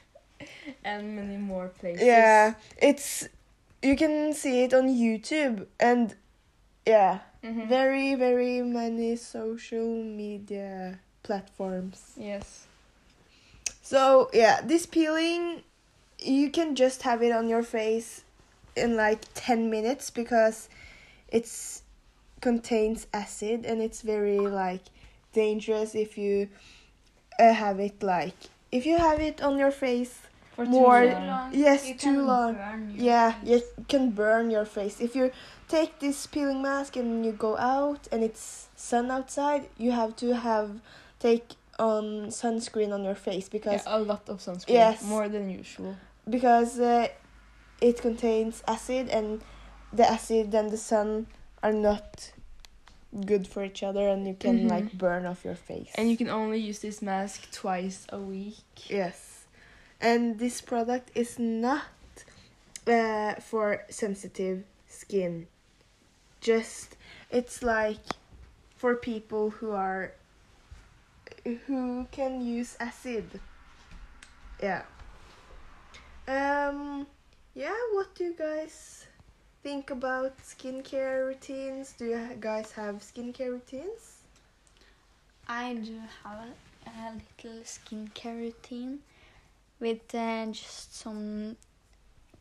and 0.84 1.16
many 1.16 1.38
more 1.38 1.68
places. 1.70 2.06
Yeah, 2.06 2.54
it's 2.78 3.28
you 3.82 3.96
can 3.96 4.34
see 4.34 4.64
it 4.64 4.74
on 4.74 4.88
YouTube 4.90 5.68
and 5.80 6.16
yeah, 6.86 7.20
Mhm. 7.44 7.68
very 7.68 8.16
very 8.16 8.62
many 8.62 9.16
social 9.16 9.88
media 10.04 11.00
platforms. 11.24 12.14
Yes. 12.18 12.68
So, 13.82 14.30
yeah, 14.34 14.60
this 14.62 14.86
peeling 14.86 15.64
you 16.20 16.50
can 16.50 16.76
just 16.76 17.04
have 17.04 17.22
it 17.22 17.32
on 17.32 17.48
your 17.48 17.64
face 17.64 18.24
in 18.76 18.96
like 18.96 19.22
10 19.34 19.70
minutes 19.70 20.10
because 20.10 20.68
it's 21.30 21.84
contains 22.42 23.08
acid 23.14 23.66
and 23.66 23.82
it's 23.82 24.02
very 24.02 24.40
like 24.40 24.82
dangerous 25.34 25.96
if 25.96 26.18
you 26.18 26.50
uh, 27.40 27.54
have 27.54 27.80
it 27.80 28.02
like 28.04 28.36
if 28.72 28.86
you 28.86 28.98
have 28.98 29.20
it 29.20 29.42
on 29.42 29.58
your 29.58 29.72
face 29.72 30.22
For 30.58 30.66
More- 30.66 31.02
too 31.04 31.10
Too 31.10 31.16
long. 31.16 31.28
long, 31.28 31.50
Yes, 31.54 31.80
you 31.88 31.94
too 31.94 32.00
can 32.18 32.26
long. 32.34 32.54
burn 32.56 32.94
Yeah, 33.10 33.32
face. 33.34 33.50
you 33.52 33.86
can 33.94 34.10
burn 34.12 34.46
your 34.52 34.66
face. 34.66 34.96
If 35.08 35.16
you 35.16 35.26
take 35.76 35.92
this 36.00 36.18
peeling 36.34 36.62
mask 36.64 36.92
and 36.98 37.24
you 37.26 37.32
go 37.32 37.56
out 37.58 38.02
and 38.12 38.24
it's 38.24 38.68
sun 38.76 39.12
outside, 39.18 39.64
you 39.78 39.92
have 39.92 40.16
to 40.24 40.28
have 40.48 40.70
take 41.20 41.48
on 41.80 42.04
sunscreen 42.42 42.92
on 42.92 43.04
your 43.04 43.14
face 43.28 43.48
because 43.50 43.84
Yeah, 43.86 43.98
a 43.98 44.00
lot 44.12 44.24
of 44.30 44.38
sunscreen. 44.40 44.74
Yes. 44.84 45.04
More 45.04 45.30
than 45.30 45.46
usual. 45.50 45.96
because 46.38 46.80
uh, 46.80 47.08
it 47.80 48.02
contains 48.02 48.64
acid 48.68 49.08
and 49.10 49.42
the 49.94 50.06
acid 50.18 50.54
and 50.60 50.72
the 50.72 50.78
sun 50.78 51.28
are 51.64 51.72
not 51.90 52.32
good 53.32 53.48
for 53.48 53.64
each 53.64 53.82
other 53.84 54.06
and 54.10 54.28
you 54.28 54.34
can 54.34 54.56
Mhm. 54.66 54.70
like 54.76 54.90
burn 54.98 55.26
off 55.26 55.46
your 55.46 55.56
face. 55.56 55.92
And 55.96 56.10
you 56.12 56.18
can 56.18 56.30
only 56.30 56.58
use 56.70 56.80
this 56.80 57.02
mask 57.02 57.38
twice 57.52 58.00
a 58.10 58.20
week. 58.20 58.66
Yes. 58.90 59.27
And 60.00 60.38
this 60.38 60.62
product 60.62 61.12
is 61.16 61.40
not 61.40 61.84
uh, 62.86 63.36
for 63.36 63.84
sensitive 63.90 64.64
skin. 64.88 65.48
Just 66.40 66.96
it's 67.32 67.64
like 67.64 68.06
for 68.76 68.96
people 68.96 69.50
who 69.50 69.72
are 69.72 70.14
who 71.66 72.08
can 72.12 72.42
use 72.42 72.78
acid. 72.80 73.40
Yeah. 74.62 74.84
Um 76.28 77.08
yeah, 77.56 77.76
what 77.94 78.14
do 78.16 78.26
you 78.26 78.36
guys 78.38 79.08
think 79.64 79.90
about 79.90 80.38
skincare 80.38 81.26
routines? 81.26 81.94
Do 81.98 82.06
you 82.06 82.30
guys 82.40 82.72
have 82.74 83.02
skincare 83.02 83.52
routines? 83.52 84.22
I 85.48 85.74
do 85.74 86.00
have 86.24 86.40
a, 86.46 86.90
a 86.90 87.18
little 87.18 87.62
skincare 87.64 88.38
routine 88.38 89.00
with 89.80 90.14
uh, 90.16 90.46
just 90.48 90.96
some 90.96 91.58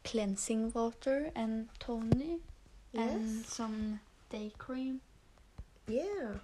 cleansing 0.05 0.73
water 0.73 1.31
and 1.35 1.69
toner 1.79 2.37
and 2.95 3.45
some 3.45 4.01
day 4.31 4.53
cream. 4.57 5.01
Yeah. 5.89 6.39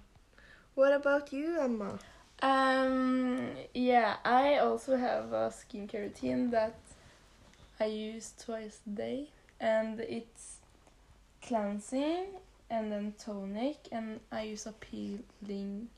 What 0.75 0.93
about 0.93 1.31
you, 1.31 1.59
Emma? 1.59 1.99
Um. 2.41 3.51
Yeah, 3.73 4.17
I 4.25 4.57
also 4.57 4.97
have 4.97 5.31
a 5.31 5.51
skincare 5.51 6.03
routine 6.03 6.49
that 6.51 6.75
I 7.79 7.85
use 7.85 8.33
twice 8.43 8.79
a 8.85 8.89
day, 8.89 9.29
and 9.59 9.99
it's 9.99 10.57
cleansing 11.41 12.25
and 12.69 12.91
then 12.91 13.13
tonic, 13.17 13.77
and 13.91 14.19
I 14.31 14.43
use 14.43 14.65
a 14.65 14.73
peeling. 14.73 15.89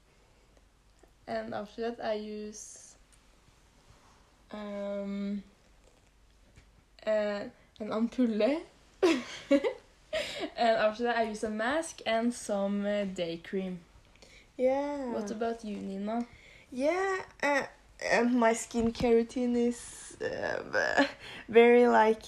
And 1.28 1.54
after 1.54 1.82
that, 1.90 2.06
I 2.06 2.14
use 2.14 2.85
um 4.52 5.44
uh, 7.06 7.44
an 7.80 7.90
ampulle. 7.90 8.62
and 9.02 9.62
after 10.58 11.04
that, 11.04 11.18
I 11.18 11.24
use 11.24 11.44
a 11.44 11.50
mask 11.50 12.02
and 12.06 12.34
some 12.34 12.86
uh, 12.86 13.06
day 13.06 13.38
cream. 13.44 13.80
Yeah. 14.58 15.12
What 15.14 15.32
about 15.32 15.64
you, 15.66 15.78
Nina? 15.78 16.26
Yeah, 16.72 17.18
uh, 17.44 17.64
uh, 18.14 18.24
my 18.24 18.54
skincare 18.54 19.14
routine 19.14 19.56
is 19.56 20.18
uh, 20.22 21.06
very 21.50 21.88
like 21.88 22.24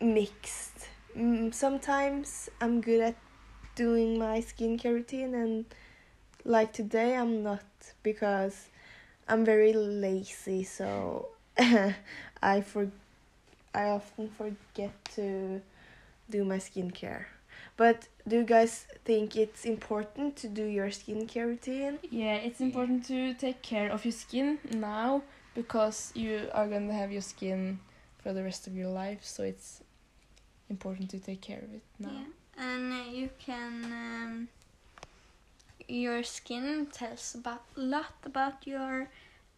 mixed. 0.00 0.88
Mm, 1.16 1.52
sometimes 1.54 2.48
I'm 2.60 2.80
good 2.80 3.00
at 3.00 3.16
doing 3.74 4.18
my 4.18 4.40
skincare 4.40 4.94
routine, 4.94 5.34
and 5.34 5.64
like 6.44 6.72
today 6.72 7.16
I'm 7.16 7.42
not 7.42 7.64
because 8.02 8.68
I'm 9.28 9.44
very 9.44 9.72
lazy. 9.72 10.64
So 10.64 11.28
I 11.58 12.60
for 12.60 12.90
I 13.74 13.84
often 13.90 14.30
forget 14.30 14.92
to 15.16 15.60
do 16.30 16.44
my 16.44 16.56
skincare. 16.56 17.24
But 17.76 18.08
do 18.26 18.36
you 18.36 18.44
guys 18.44 18.86
think 19.04 19.36
it's 19.36 19.64
important 19.64 20.36
to 20.36 20.48
do 20.48 20.64
your 20.64 20.88
skincare 20.88 21.46
routine? 21.46 21.98
Yeah, 22.10 22.36
it's 22.36 22.60
important 22.60 23.04
to 23.06 23.34
take 23.34 23.60
care 23.62 23.90
of 23.90 24.04
your 24.04 24.12
skin 24.12 24.58
now 24.72 25.22
because 25.54 26.12
you 26.14 26.48
are 26.52 26.66
gonna 26.66 26.92
have 26.92 27.12
your 27.12 27.22
skin 27.22 27.80
for 28.22 28.32
the 28.32 28.42
rest 28.42 28.66
of 28.66 28.74
your 28.74 28.88
life, 28.88 29.20
so 29.22 29.42
it's 29.42 29.82
important 30.70 31.10
to 31.10 31.18
take 31.18 31.40
care 31.40 31.58
of 31.58 31.72
it 31.72 31.82
now. 31.98 32.10
Yeah. 32.12 32.64
And 32.64 32.92
uh, 32.92 33.10
you 33.10 33.30
can 33.38 33.84
um, 33.84 34.48
your 35.88 36.22
skin 36.22 36.86
tells 36.92 37.34
about 37.34 37.62
a 37.76 37.80
lot 37.80 38.14
about 38.24 38.66
your 38.66 39.08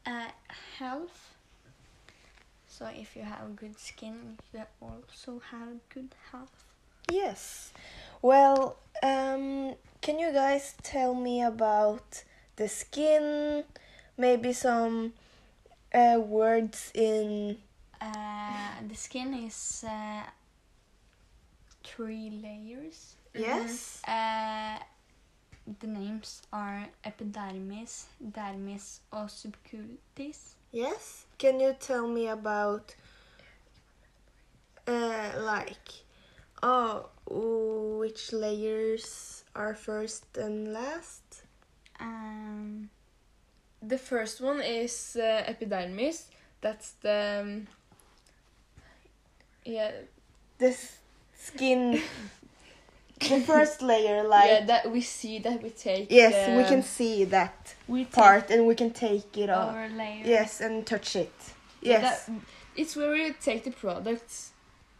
uh, 0.06 0.28
health. 0.78 1.34
So 2.66 2.86
if 2.86 3.16
you 3.16 3.22
have 3.22 3.56
good 3.56 3.78
skin, 3.78 4.38
you 4.52 4.62
also 4.80 5.40
have 5.50 5.68
good 5.88 6.14
health. 6.30 6.64
Yes. 7.10 7.72
Well, 8.22 8.76
um, 9.02 9.74
can 10.00 10.18
you 10.18 10.32
guys 10.32 10.74
tell 10.82 11.14
me 11.14 11.42
about 11.42 12.24
the 12.56 12.68
skin? 12.68 13.64
Maybe 14.16 14.52
some 14.52 15.14
uh, 15.94 16.20
words 16.20 16.90
in. 16.94 17.58
Uh, 18.00 18.70
the 18.86 18.94
skin 18.94 19.34
is 19.34 19.84
uh, 19.88 20.22
three 21.84 22.30
layers. 22.30 23.16
Yes. 23.34 24.02
Uh, 24.06 24.78
the 25.80 25.86
names 25.86 26.42
are 26.52 26.88
epidermis, 27.04 28.06
dermis, 28.22 29.00
or 29.12 29.26
subcutis. 29.26 30.54
Yes. 30.72 31.26
Can 31.38 31.60
you 31.60 31.74
tell 31.78 32.06
me 32.08 32.28
about. 32.28 32.94
Uh, 34.86 35.30
like. 35.38 35.88
Oh, 36.62 37.06
which 37.28 38.32
layers 38.32 39.44
are 39.54 39.74
first 39.74 40.24
and 40.36 40.72
last? 40.72 41.42
Um, 42.00 42.90
The 43.82 43.98
first 43.98 44.40
one 44.40 44.60
is 44.60 45.16
uh, 45.20 45.44
epidermis. 45.46 46.28
That's 46.60 46.92
the 47.02 47.40
um, 47.42 47.66
yeah 49.64 49.92
The 50.58 50.76
skin. 51.34 52.02
the 53.20 53.40
first 53.40 53.82
layer, 53.82 54.22
like. 54.26 54.50
yeah 54.50 54.64
that 54.66 54.90
we 54.90 55.00
see 55.00 55.38
that 55.40 55.62
we 55.62 55.70
take. 55.70 56.06
yes, 56.10 56.34
we 56.56 56.64
can 56.64 56.82
see 56.82 57.24
that 57.24 57.74
we 57.86 58.04
part 58.04 58.50
and 58.50 58.66
we 58.66 58.74
can 58.74 58.90
take 58.92 59.36
it 59.38 59.50
off. 59.50 59.74
Yes, 60.24 60.60
and 60.60 60.86
touch 60.86 61.16
it. 61.16 61.32
Yeah, 61.80 62.00
Yes. 62.00 62.26
that- 62.26 62.34
it's 62.76 62.94
where 62.96 63.10
we 63.10 63.32
take 63.32 63.64
the 63.64 63.70
products, 63.72 64.50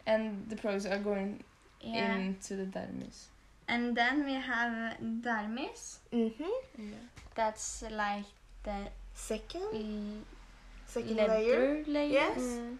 and 0.05 0.45
the 0.49 0.55
products 0.55 0.85
are 0.85 0.99
going 0.99 1.43
Yeah. 1.81 2.15
into 2.17 2.55
the 2.55 2.65
dermis. 2.65 3.27
And 3.67 3.95
then 3.95 4.25
we 4.25 4.33
have 4.33 4.97
dermis. 4.99 5.99
Mhm. 6.11 6.33
Yeah. 6.77 6.85
That's 7.35 7.83
like 7.89 8.25
the 8.63 8.89
Second, 9.13 9.67
l- 9.73 10.23
second 10.87 11.15
layer. 11.17 11.83
layer. 11.87 12.11
Yes. 12.11 12.37
Mm. 12.41 12.77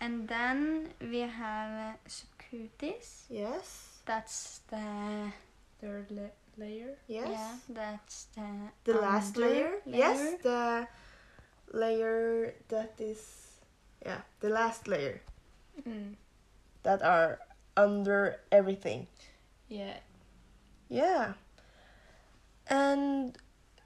And 0.00 0.28
then 0.28 0.92
we 1.00 1.20
have 1.20 1.96
subcutis. 2.08 3.24
Yes. 3.30 3.93
That's 4.06 4.60
the 4.68 5.32
Third 5.80 6.10
la- 6.10 6.36
layer. 6.56 6.96
Yes. 7.08 7.28
yeah. 7.30 7.52
That's 7.68 8.26
the 8.36 8.48
The 8.84 9.00
last 9.00 9.36
under 9.36 9.48
layer. 9.48 9.72
Yes, 9.84 10.18
the 10.42 10.88
layer 11.72 12.54
that 12.68 12.94
is 12.98 13.20
yeah, 14.04 14.20
the 14.40 14.48
last 14.50 14.86
layer 14.88 15.20
Mm. 15.88 16.14
that 16.84 17.02
are 17.02 17.40
under 17.76 18.38
everything. 18.52 19.06
Yeah. 19.68 19.98
Yeah. 20.88 21.32
And 22.68 23.36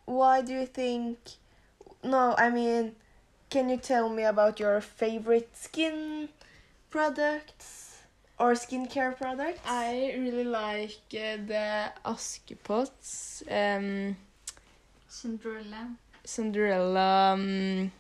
why 0.05 0.43
do 0.43 0.53
you 0.53 0.67
think 0.67 1.19
No, 2.05 2.35
I 2.39 2.51
mean, 2.51 2.95
can 3.51 3.69
you 3.69 3.77
tell 3.77 4.09
me 4.09 4.23
about 4.23 4.61
your 4.61 4.81
favorite 4.81 5.51
skin 5.57 6.29
products 6.91 7.88
or 8.39 8.53
skincare 8.53 9.17
products? 9.17 9.61
I 9.67 10.15
really 10.19 10.45
like 10.45 10.99
uh, 11.13 11.37
the 11.47 11.93
Askepots, 12.05 13.43
um, 13.51 14.17
Cinderella. 15.09 15.91
Cinderella. 16.25 17.33
Um, 17.35 17.93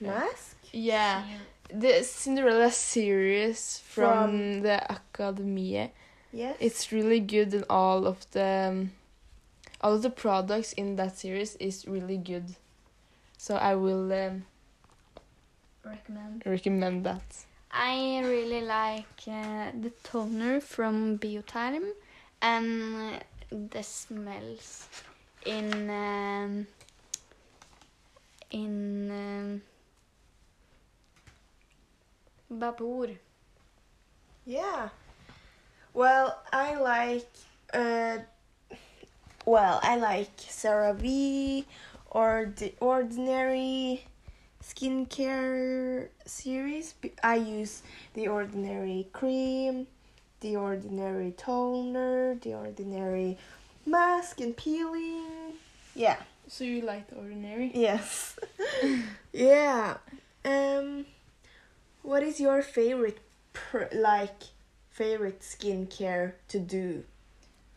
mask? 0.00 0.56
yeah, 0.72 1.24
Seal. 1.24 1.78
the 1.80 2.02
Cinderella 2.04 2.70
series 2.70 3.78
from, 3.84 4.30
From- 4.30 4.60
the 4.62 4.90
Academie. 4.92 5.90
Yes. 6.32 6.56
It's 6.60 6.92
really 6.92 7.20
good, 7.20 7.54
and 7.54 7.64
all 7.70 8.06
of 8.06 8.26
the 8.32 8.68
um, 8.70 8.92
all 9.80 9.94
of 9.94 10.02
the 10.02 10.10
products 10.10 10.72
in 10.74 10.96
that 10.96 11.16
series 11.16 11.56
is 11.56 11.86
really 11.86 12.18
good. 12.18 12.44
So 13.38 13.56
I 13.56 13.74
will 13.76 14.12
um, 14.12 14.44
Recommend. 15.84 16.42
recommend 16.44 17.04
that. 17.04 17.22
I 17.70 18.20
really 18.24 18.62
like 18.62 19.22
uh, 19.26 19.72
the 19.78 19.92
toner 20.02 20.60
from 20.60 21.18
Bioterm 21.18 21.90
and 22.40 23.22
the 23.50 23.82
smells 23.82 24.88
in 25.44 25.90
um, 25.90 26.66
in 28.50 29.10
um, 29.10 29.62
Babur. 32.58 33.16
Yeah. 34.46 34.88
Well, 35.92 36.40
I 36.52 36.76
like 36.76 37.28
uh 37.74 38.18
well, 39.44 39.80
I 39.82 39.96
like 39.96 40.36
CeraVe 40.36 41.64
or 42.10 42.52
the 42.56 42.74
Ordinary 42.80 44.04
skincare 44.62 46.08
series. 46.26 46.94
I 47.22 47.36
use 47.36 47.82
the 48.14 48.28
Ordinary 48.28 49.08
cream, 49.12 49.86
the 50.40 50.56
Ordinary 50.56 51.32
toner, 51.32 52.34
the 52.36 52.54
Ordinary 52.54 53.38
mask 53.86 54.40
and 54.40 54.56
peeling. 54.56 55.54
Yeah. 55.94 56.16
So 56.46 56.64
you 56.64 56.80
like 56.82 57.08
the 57.08 57.16
ordinary? 57.16 57.70
Yes. 57.74 58.38
yeah. 59.32 59.98
Um 60.44 61.06
what 62.02 62.22
is 62.22 62.40
your 62.40 62.62
favorite 62.62 63.18
pr- 63.52 63.92
like 63.92 64.44
favorite 64.90 65.40
skincare 65.40 66.32
to 66.48 66.58
do? 66.58 67.04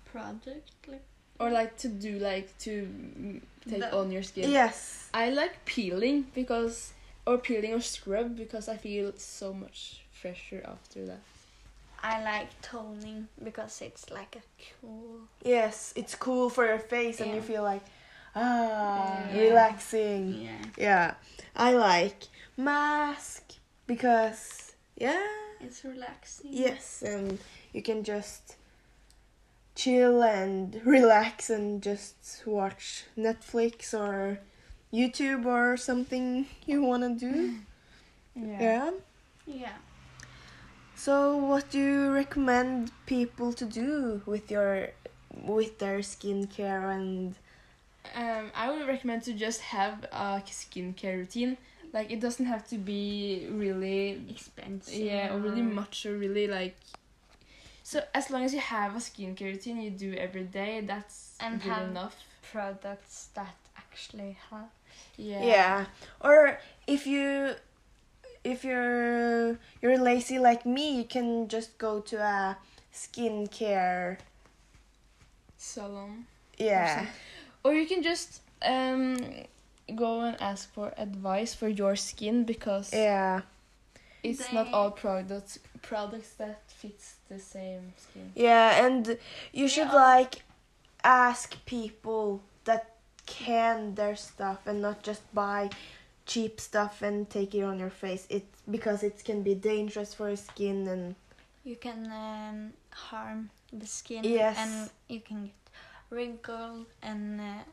Project 0.06 0.72
like 0.88 1.04
Or 1.40 1.50
like 1.50 1.78
to 1.78 1.88
do 1.90 2.20
like 2.20 2.58
to 2.60 2.88
mm, 2.88 3.42
take 3.70 3.80
The- 3.80 3.96
on 3.96 4.12
your 4.12 4.24
skin? 4.24 4.50
Yes. 4.50 5.10
I 5.14 5.30
like 5.30 5.64
peeling 5.66 6.28
because 6.34 6.94
or 7.26 7.38
peeling 7.38 7.74
or 7.74 7.82
scrub 7.82 8.36
because 8.36 8.68
I 8.70 8.78
feel 8.78 9.14
so 9.18 9.54
much 9.54 10.02
fresher 10.12 10.62
after 10.66 11.06
that. 11.06 11.20
I 12.04 12.24
like 12.24 12.50
toning 12.62 13.28
because 13.44 13.82
it's 13.82 14.10
like 14.10 14.36
a 14.36 14.42
cool. 14.82 15.20
Yes, 15.44 15.94
it's 15.96 16.16
cool 16.16 16.50
for 16.50 16.66
your 16.66 16.80
face 16.80 17.20
and 17.22 17.36
you 17.36 17.42
feel 17.42 17.62
like 17.64 17.84
ah, 18.36 19.20
Yeah. 19.34 19.40
relaxing. 19.42 20.42
Yeah, 20.42 20.66
Yeah. 20.78 21.14
I 21.56 21.74
like 21.74 22.24
mask 22.58 23.44
because 23.86 24.74
yeah, 24.98 25.22
it's 25.60 25.84
relaxing. 25.84 26.50
yes, 26.54 27.04
and 27.06 27.38
you 27.74 27.82
can 27.84 28.04
just 28.04 28.56
chill 29.76 30.22
and 30.24 30.82
relax 30.86 31.50
and 31.50 31.82
just 31.82 32.44
watch 32.46 33.06
Netflix 33.18 33.94
or 33.94 34.40
YouTube 34.94 35.46
or 35.46 35.78
something 35.78 36.46
you 36.66 36.82
want 36.82 37.04
to 37.04 37.14
do. 37.32 37.56
Yeah. 38.34 38.92
Yeah. 39.46 39.74
So 40.96 41.36
what 41.36 41.70
do 41.70 41.80
you 41.80 42.12
recommend 42.14 42.92
people 43.06 43.52
to 43.54 43.66
do 43.66 44.22
with 44.26 44.50
your 44.50 44.90
with 45.44 45.80
their 45.80 46.00
skincare 46.00 46.94
and 46.96 47.36
Um, 48.16 48.52
I 48.56 48.72
would 48.72 48.88
recommend 48.88 49.24
to 49.24 49.34
just 49.34 49.62
have 49.62 50.06
a 50.12 50.42
skincare 50.48 51.18
routine. 51.18 51.58
Like 51.94 52.10
it 52.12 52.20
doesn't 52.22 52.46
have 52.46 52.68
to 52.70 52.78
be 52.78 53.48
really 53.52 54.24
Expensive. 54.30 54.96
yeah 54.96 55.34
or 55.34 55.40
really 55.40 55.62
much 55.62 56.06
or 56.06 56.18
really 56.18 56.48
like. 56.48 56.76
So 57.92 58.00
as 58.14 58.30
long 58.32 58.44
as 58.46 58.54
you 58.54 58.62
have 58.62 58.96
a 58.96 59.00
skincare 59.00 59.52
routine 59.54 59.82
you 59.82 59.90
do 59.92 60.14
every 60.16 60.46
day, 60.46 60.80
that's 60.80 61.36
And 61.42 61.62
good 61.62 61.72
have- 61.74 61.90
enough. 61.90 62.16
products 62.52 63.30
that 63.34 63.56
actually 63.78 64.38
have. 64.50 64.70
Yeah. 65.18 65.44
Yeah. 65.44 65.86
Or 66.22 66.58
if 66.88 67.06
you 67.06 67.56
if 68.46 68.64
you're 68.64 69.60
you're 69.82 69.98
lazy 70.12 70.40
like 70.40 70.66
me, 70.66 70.86
you 71.00 71.04
can 71.04 71.48
just 71.50 71.78
go 71.78 72.00
to 72.12 72.16
a 72.18 72.58
skincare. 72.94 74.18
Salon. 75.58 76.26
Yeah. 76.58 77.08
Or 77.64 77.74
you 77.74 77.86
can 77.88 78.02
just 78.04 78.42
um 78.62 79.18
go 79.96 80.22
and 80.22 80.40
ask 80.42 80.72
for 80.74 80.94
advice 80.98 81.54
for 81.54 81.68
your 81.68 81.96
skin 81.98 82.46
because 82.46 82.94
Yeah. 82.94 83.42
it's 84.24 84.52
not 84.54 84.72
all 84.74 84.92
products 84.92 85.60
products 85.82 86.32
that 86.38 86.62
fits 86.82 87.16
the 87.30 87.40
same 87.40 87.94
skin. 87.98 88.32
Yeah, 88.36 88.86
and 88.86 89.18
you 89.54 89.68
should 89.68 89.92
Yeah. 89.94 90.12
like 90.12 90.34
ask 91.04 91.56
people 91.66 92.42
that 92.66 92.84
can 93.26 93.96
their 93.96 94.16
stuff 94.16 94.60
and 94.68 94.82
not 94.82 95.04
just 95.08 95.22
buy 95.34 95.70
cheap 96.26 96.60
stuff 96.60 97.02
and 97.02 97.30
take 97.30 97.54
it 97.60 97.64
on 97.64 97.80
your 97.80 97.90
face. 98.04 98.26
It 98.30 98.46
because 98.70 99.04
it 99.04 99.24
can 99.24 99.44
be 99.44 99.56
dangerous 99.56 100.14
for 100.14 100.28
your 100.28 100.38
skin 100.38 100.88
and 100.88 101.16
You 101.64 101.76
can 101.76 102.10
um, 102.12 102.74
harm 103.10 103.50
the 103.72 103.86
skin. 103.86 104.24
Yes. 104.24 104.58
And 104.58 104.90
you 105.08 105.22
can 105.22 105.44
get 105.46 105.54
wrinkle 106.10 106.86
and 107.04 107.40
uh, 107.40 107.64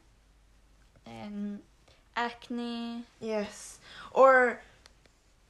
um, 1.06 1.60
acne. 2.16 3.04
yes, 3.20 3.78
or 4.12 4.60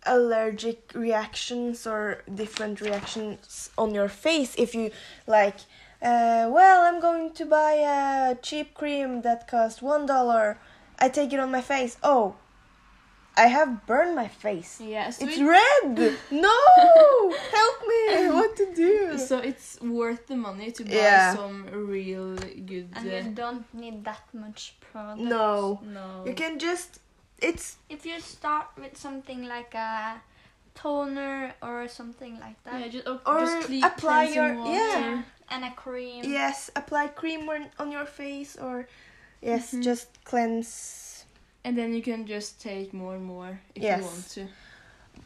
allergic 0.09 0.93
reactions 0.95 1.87
or 1.87 2.23
different 2.35 2.81
reactions 2.81 3.71
on 3.77 3.95
your 3.95 4.09
face 4.09 4.55
if 4.57 4.75
you 4.75 4.91
like 5.27 5.57
uh, 6.03 6.45
well 6.59 6.81
i'm 6.87 7.01
going 7.01 7.31
to 7.33 7.45
buy 7.45 7.75
a 7.75 8.35
cheap 8.47 8.75
cream 8.75 9.23
that 9.23 9.47
costs 9.49 9.81
one 9.83 10.07
dollar 10.07 10.59
i 10.99 11.09
take 11.09 11.33
it 11.33 11.41
on 11.41 11.51
my 11.51 11.61
face 11.61 11.97
oh 12.03 12.35
i 13.37 13.47
have 13.47 13.71
burned 13.87 14.15
my 14.17 14.29
face 14.29 14.81
Yeah, 14.81 15.11
so, 15.11 15.25
it's 15.27 15.39
it- 15.39 15.45
red 15.57 15.97
no 16.49 16.59
help 17.59 17.79
me 17.93 18.03
what 18.39 18.57
to 18.61 18.67
do 18.75 19.19
so 19.19 19.39
it's 19.39 19.81
worth 19.81 20.27
the 20.27 20.37
money 20.37 20.71
to 20.73 20.83
buy 20.85 20.93
Yeah. 20.95 21.35
some 21.35 21.67
real 21.95 22.35
good. 22.71 22.89
And 22.97 23.07
uh, 23.09 23.17
you 23.17 23.23
don't 23.43 23.67
need 23.75 24.05
that 24.05 24.23
much 24.33 24.63
product. 24.81 25.21
no 25.21 25.81
no. 25.85 26.25
you 26.27 26.35
can 26.35 26.59
just 26.59 26.91
it's 27.41 27.77
If 27.89 28.05
you 28.07 28.21
start 28.21 28.67
with 28.77 28.97
something 28.97 29.45
like 29.49 29.75
a 29.75 30.21
toner 30.75 31.55
or 31.63 31.89
something 31.89 32.39
like 32.41 32.63
that, 32.65 32.81
Yeah, 32.81 32.89
just, 32.89 33.07
or, 33.09 33.21
Or 33.27 33.41
just 33.41 33.67
cle- 33.67 33.85
apply 33.85 34.25
your- 34.25 34.55
water. 34.55 34.71
yeah. 34.73 35.23
and 35.51 35.65
a 35.65 35.71
cream. 35.71 36.25
yes 36.25 36.71
apply 36.77 37.09
cream 37.09 37.49
on, 37.49 37.71
on 37.79 37.91
your 37.91 38.05
face 38.07 38.55
or 38.57 38.87
yes 39.41 39.73
Mhm. 39.73 39.83
just 39.83 40.09
cleanse 40.25 41.25
And 41.65 41.77
then 41.77 41.93
you 41.95 42.03
can 42.03 42.27
just 42.27 42.61
take 42.61 42.93
more 42.95 43.15
and 43.17 43.25
more 43.25 43.61
if 43.75 43.83
Yes. 43.83 43.99
you 44.01 44.07
want 44.07 44.29
to. 44.37 44.49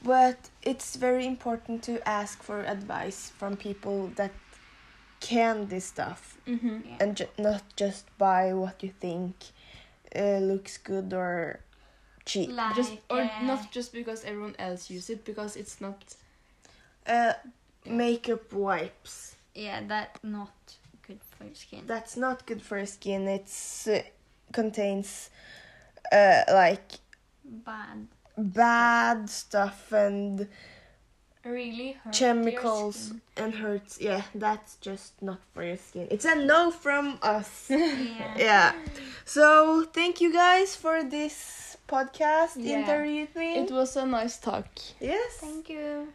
But 0.03 0.39
it's 0.63 0.97
very 0.97 1.27
important 1.27 1.83
to 1.85 1.93
ask 2.09 2.43
for 2.43 2.61
advice 2.65 3.31
from 3.39 3.57
people 3.57 4.09
that 4.17 4.33
can 5.21 5.67
this 5.69 5.85
stuff 5.87 6.21
Mm-hmm. 6.47 6.79
Yeah. 6.89 6.97
and 7.01 7.17
ju- 7.17 7.35
not 7.39 7.63
just 7.77 8.05
buy 8.19 8.53
what 8.55 8.83
you 8.83 8.93
think 9.01 9.35
uh, 10.17 10.39
looks 10.39 10.79
good 10.79 11.13
or 11.13 11.61
cheap. 12.25 12.51
Like, 12.51 12.75
Just 12.77 12.93
or 13.11 13.21
uh, 13.23 13.43
not 13.43 13.71
just 13.73 13.93
because 13.93 14.25
everyone 14.25 14.55
else 14.59 14.91
uses 14.91 15.11
it, 15.11 15.25
because 15.25 15.57
it's 15.57 15.81
not. 15.81 16.15
Uh, 17.07 17.33
makeup 17.85 18.53
wipes. 18.53 19.35
yeah, 19.55 19.81
that's 19.87 20.23
not 20.23 20.53
good 21.07 21.19
for 21.37 21.45
your 21.45 21.55
skin. 21.55 21.83
That's 21.87 22.17
not 22.17 22.47
good 22.47 22.63
for 22.63 22.77
your 22.79 22.87
skin. 22.87 23.27
It's 23.29 23.89
uh, 23.89 24.03
contains 24.53 25.31
uh, 26.13 26.43
like 26.49 26.93
Bad. 27.45 28.07
bad 28.39 29.29
stuff 29.29 29.93
and 29.93 30.47
Really 31.45 31.97
hurt 32.05 32.15
chemicals 32.15 33.09
Your 33.11 33.19
skin. 33.35 33.45
and 33.45 33.55
hurts. 33.55 34.01
Yeah, 34.01 34.23
that's 34.33 34.77
just 34.77 35.21
not 35.21 35.41
for 35.53 35.65
your 35.65 35.77
skin. 35.77 36.07
It's 36.09 36.25
a 36.25 36.37
no 36.37 36.71
from 36.71 37.19
us. 37.21 37.67
Yeah. 37.71 38.35
yeah. 38.39 38.73
So 39.25 39.85
thank 39.93 40.21
you 40.21 40.33
guys 40.33 40.77
for 40.77 41.03
this 41.03 41.72
podcast 41.93 42.57
Yeah. 42.57 42.79
interview 42.81 43.27
thing. 43.27 43.65
It 43.65 43.71
was 43.71 43.97
a 43.97 44.07
nice 44.07 44.39
talk. 44.39 44.69
yes. 45.01 45.33
Thank 45.45 45.69
you. 45.69 46.09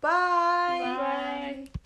Bye. 0.00 0.82
Bye. 0.82 1.64
Bye. 1.64 1.83